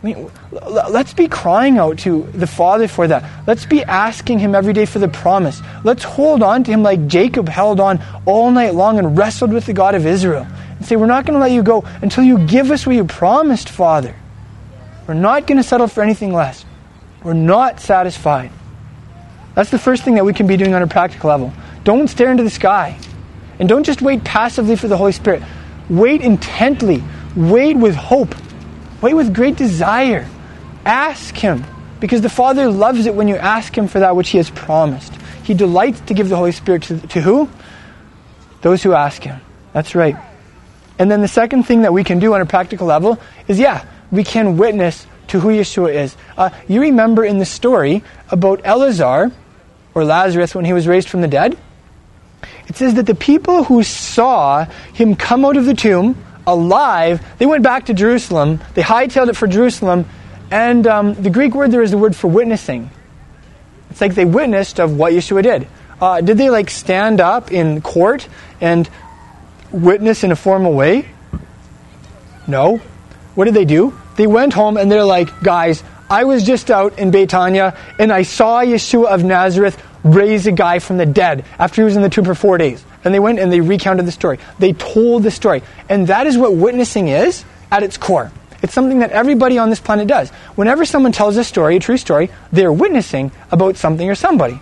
[0.00, 3.24] I mean, let's be crying out to the Father for that.
[3.48, 5.60] Let's be asking Him every day for the promise.
[5.82, 9.66] Let's hold on to Him like Jacob held on all night long and wrestled with
[9.66, 10.46] the God of Israel.
[10.76, 13.04] And say, We're not going to let you go until you give us what you
[13.04, 14.14] promised, Father.
[15.08, 16.64] We're not going to settle for anything less.
[17.22, 18.50] We're not satisfied.
[19.54, 21.52] That's the first thing that we can be doing on a practical level.
[21.84, 22.98] Don't stare into the sky.
[23.58, 25.42] And don't just wait passively for the Holy Spirit.
[25.90, 27.02] Wait intently.
[27.34, 28.34] Wait with hope
[29.00, 30.28] Wait with great desire.
[30.84, 31.64] Ask Him,
[32.00, 35.12] because the Father loves it when you ask Him for that which He has promised.
[35.44, 37.48] He delights to give the Holy Spirit to, to who?
[38.62, 39.40] Those who ask Him.
[39.72, 40.16] That's right.
[40.98, 43.84] And then the second thing that we can do on a practical level is yeah,
[44.10, 46.16] we can witness to who Yeshua is.
[46.36, 49.32] Uh, you remember in the story about Elazar,
[49.94, 51.56] or Lazarus, when he was raised from the dead?
[52.68, 57.46] It says that the people who saw him come out of the tomb, alive, they
[57.46, 58.60] went back to Jerusalem.
[58.74, 60.06] They hightailed it for Jerusalem.
[60.50, 62.90] And um, the Greek word there is the word for witnessing.
[63.90, 65.68] It's like they witnessed of what Yeshua did.
[66.00, 68.28] Uh, did they like stand up in court
[68.60, 68.88] and
[69.72, 71.08] witness in a formal way?
[72.46, 72.78] No.
[73.34, 73.98] What did they do?
[74.18, 78.22] They went home and they're like, guys, I was just out in Betania and I
[78.22, 82.08] saw Yeshua of Nazareth raise a guy from the dead after he was in the
[82.08, 82.84] tomb for four days.
[83.04, 84.40] And they went and they recounted the story.
[84.58, 85.62] They told the story.
[85.88, 88.32] And that is what witnessing is at its core.
[88.60, 90.30] It's something that everybody on this planet does.
[90.56, 94.58] Whenever someone tells a story, a true story, they're witnessing about something or somebody.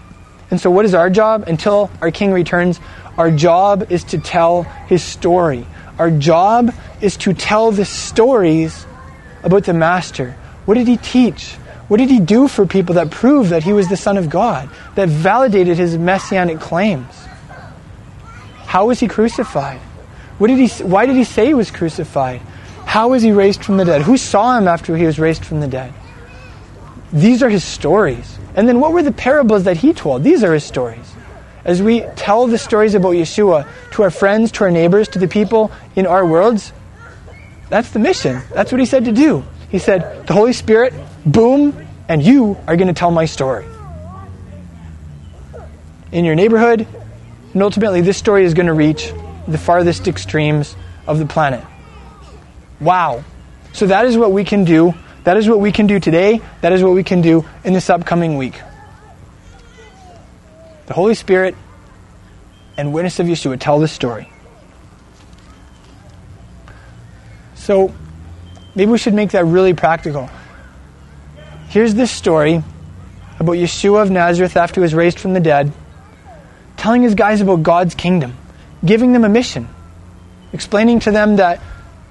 [0.51, 2.79] And so, what is our job until our King returns?
[3.17, 5.67] Our job is to tell his story.
[5.99, 8.87] Our job is to tell the stories
[9.47, 10.33] about the Master.
[10.67, 11.55] What did he teach?
[11.89, 14.69] What did he do for people that proved that he was the Son of God,
[14.97, 17.15] that validated his messianic claims?
[18.67, 19.79] How was he crucified?
[20.39, 22.41] What did he, why did he say he was crucified?
[22.85, 24.03] How was he raised from the dead?
[24.03, 25.95] Who saw him after he was raised from the dead?
[27.13, 28.39] These are his stories.
[28.57, 30.25] And then what were the parables that he told?
[30.25, 31.15] These are his stories.
[31.65, 35.29] As we tell the stories about Yeshua to our friends, to our neighbors, to the
[35.29, 36.73] people in our worlds,
[37.69, 38.43] that's the mission.
[38.53, 39.45] That's what he said to do.
[39.71, 40.95] He said, The Holy Spirit,
[41.25, 43.67] boom, and you are going to tell my story.
[46.13, 46.87] In your neighborhood,
[47.53, 49.13] and ultimately, this story is going to reach
[49.49, 51.65] the farthest extremes of the planet.
[52.81, 53.25] Wow.
[53.73, 54.95] So that is what we can do.
[55.25, 56.41] That is what we can do today.
[56.61, 58.61] That is what we can do in this upcoming week.
[60.87, 61.57] The Holy Spirit
[62.77, 64.31] and witness of Yeshua tell this story.
[67.67, 67.93] So
[68.77, 70.31] maybe we should make that really practical.
[71.67, 72.63] Here's this story
[73.41, 75.73] about Yeshua of Nazareth after he was raised from the dead
[76.77, 78.37] telling his guys about God's kingdom,
[78.85, 79.69] giving them a mission,
[80.53, 81.61] explaining to them that,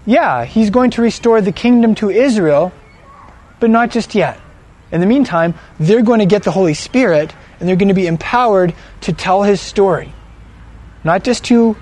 [0.06, 2.74] yeah, he's going to restore the kingdom to Israel,
[3.62, 4.38] but not just yet.
[4.92, 8.08] In the meantime, they're going to get the Holy Spirit and they're going to be
[8.08, 10.12] empowered to tell his story.
[11.06, 11.78] Not just to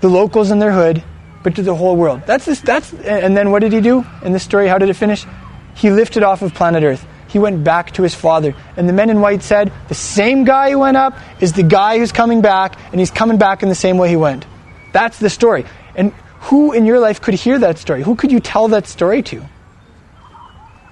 [0.00, 1.04] the locals in their hood,
[1.46, 2.22] but to the whole world.
[2.26, 4.66] That's this, that's and then what did he do in the story?
[4.66, 5.24] How did it finish?
[5.76, 8.54] He lifted off of planet Earth he went back to his father.
[8.78, 11.98] And the men in white said, The same guy who went up is the guy
[11.98, 14.46] who's coming back, and he's coming back in the same way he went.
[14.92, 15.66] That's the story.
[15.94, 16.14] And
[16.48, 18.02] who in your life could hear that story?
[18.02, 19.44] Who could you tell that story to?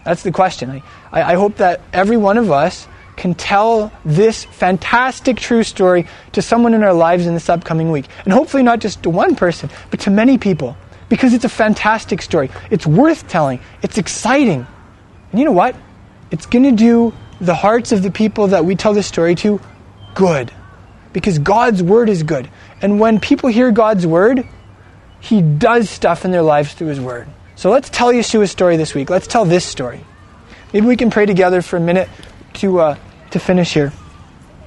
[0.04, 0.82] That's the question.
[1.10, 2.86] I, I hope that every one of us
[3.16, 8.06] can tell this fantastic true story to someone in our lives in this upcoming week.
[8.24, 10.76] And hopefully not just to one person, but to many people.
[11.08, 12.50] Because it's a fantastic story.
[12.70, 13.60] It's worth telling.
[13.82, 14.66] It's exciting.
[15.30, 15.76] And you know what?
[16.34, 19.60] it's going to do the hearts of the people that we tell this story to
[20.16, 20.50] good.
[21.12, 22.50] Because God's word is good.
[22.82, 24.44] And when people hear God's word,
[25.20, 27.28] He does stuff in their lives through His word.
[27.54, 29.10] So let's tell Yeshua's story this week.
[29.10, 30.00] Let's tell this story.
[30.72, 32.08] Maybe we can pray together for a minute
[32.54, 32.98] to, uh,
[33.30, 33.92] to finish here.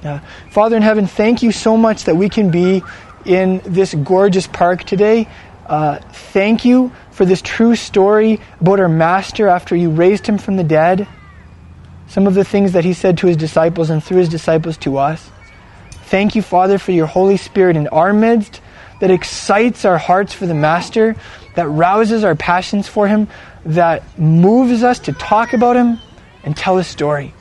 [0.02, 0.20] Uh,
[0.50, 2.82] Father in heaven, thank you so much that we can be
[3.24, 5.28] in this gorgeous park today.
[5.66, 10.56] Uh, thank you for this true story about our Master after you raised him from
[10.56, 11.08] the dead
[12.08, 14.96] some of the things that he said to his disciples and through his disciples to
[14.96, 15.30] us.
[16.06, 18.62] Thank you, Father, for your Holy Spirit in our midst
[19.00, 21.14] that excites our hearts for the Master,
[21.54, 23.28] that rouses our passions for him,
[23.66, 25.98] that moves us to talk about him
[26.42, 27.34] and tell his story.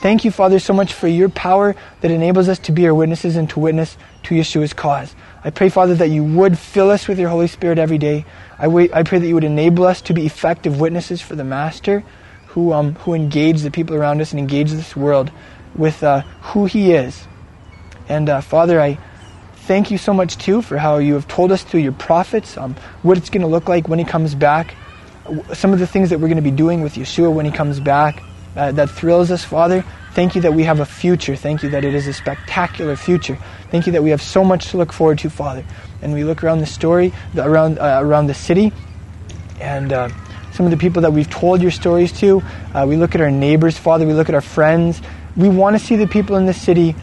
[0.00, 3.34] Thank you, Father, so much for your power that enables us to be our witnesses
[3.34, 5.12] and to witness to Yeshua's cause.
[5.42, 8.24] I pray, Father, that you would fill us with your Holy Spirit every day.
[8.60, 11.42] I, wait, I pray that you would enable us to be effective witnesses for the
[11.42, 12.04] Master
[12.46, 15.32] who, um, who engage the people around us and engage this world
[15.74, 17.26] with uh, who he is.
[18.08, 18.98] And uh, Father, I
[19.66, 22.76] thank you so much too for how you have told us through your prophets um,
[23.02, 24.76] what it's going to look like when he comes back,
[25.54, 27.80] some of the things that we're going to be doing with Yeshua when he comes
[27.80, 28.22] back
[28.58, 29.84] uh, that thrills us, Father.
[30.14, 31.36] Thank you that we have a future.
[31.36, 33.38] Thank you that it is a spectacular future.
[33.70, 35.64] Thank you that we have so much to look forward to, Father.
[36.02, 38.72] And we look around the story, around uh, around the city,
[39.60, 40.08] and uh,
[40.52, 42.42] some of the people that we've told your stories to.
[42.74, 44.06] Uh, we look at our neighbors, Father.
[44.06, 45.00] We look at our friends.
[45.36, 46.96] We want to see the people in the city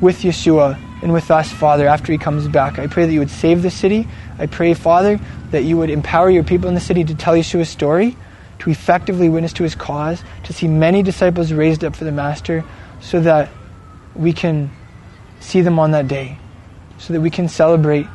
[0.00, 2.80] with Yeshua and with us, Father, after He comes back.
[2.80, 4.08] I pray that you would save the city.
[4.40, 5.20] I pray, Father,
[5.52, 8.16] that you would empower your people in the city to tell Yeshua's story
[8.60, 12.64] to effectively witness to his cause, to see many disciples raised up for the Master,
[13.00, 13.50] so that
[14.14, 14.70] we can
[15.40, 16.38] see them on that day,
[16.98, 18.06] so that we can celebrate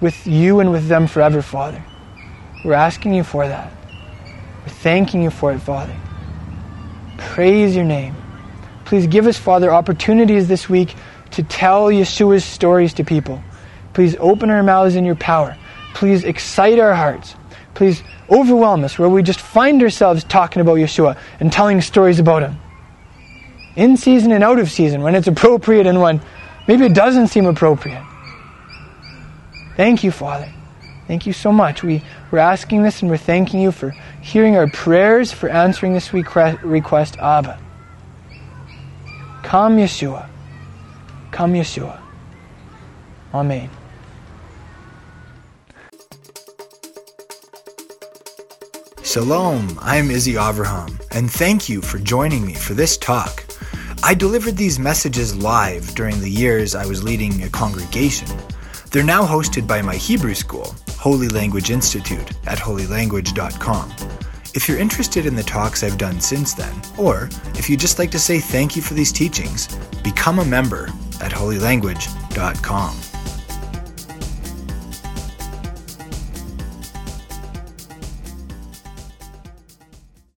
[0.00, 1.82] with you and with them forever, Father.
[2.64, 3.72] We're asking you for that.
[4.62, 5.96] We're thanking you for it, Father.
[7.16, 8.14] Praise your name.
[8.84, 10.94] Please give us, Father, opportunities this week
[11.30, 13.42] to tell Yeshua's stories to people.
[13.94, 15.56] Please open our mouths in your power.
[15.94, 17.34] Please excite our hearts.
[17.74, 22.42] Please overwhelm us where we just find ourselves talking about Yeshua and telling stories about
[22.42, 22.58] him.
[23.76, 26.20] In season and out of season, when it's appropriate and when
[26.68, 28.04] maybe it doesn't seem appropriate.
[29.76, 30.52] Thank you, Father.
[31.06, 31.82] Thank you so much.
[31.82, 36.12] We, we're asking this and we're thanking you for hearing our prayers, for answering this
[36.12, 37.58] request, Abba.
[39.42, 40.28] Come, Yeshua.
[41.32, 42.00] Come, Yeshua.
[43.34, 43.70] Amen.
[49.10, 53.44] Shalom, I'm Izzy Avraham, and thank you for joining me for this talk.
[54.04, 58.28] I delivered these messages live during the years I was leading a congregation.
[58.92, 63.90] They're now hosted by my Hebrew school, Holy Language Institute, at holylanguage.com.
[64.54, 68.12] If you're interested in the talks I've done since then, or if you'd just like
[68.12, 70.84] to say thank you for these teachings, become a member
[71.20, 73.09] at holylanguage.com.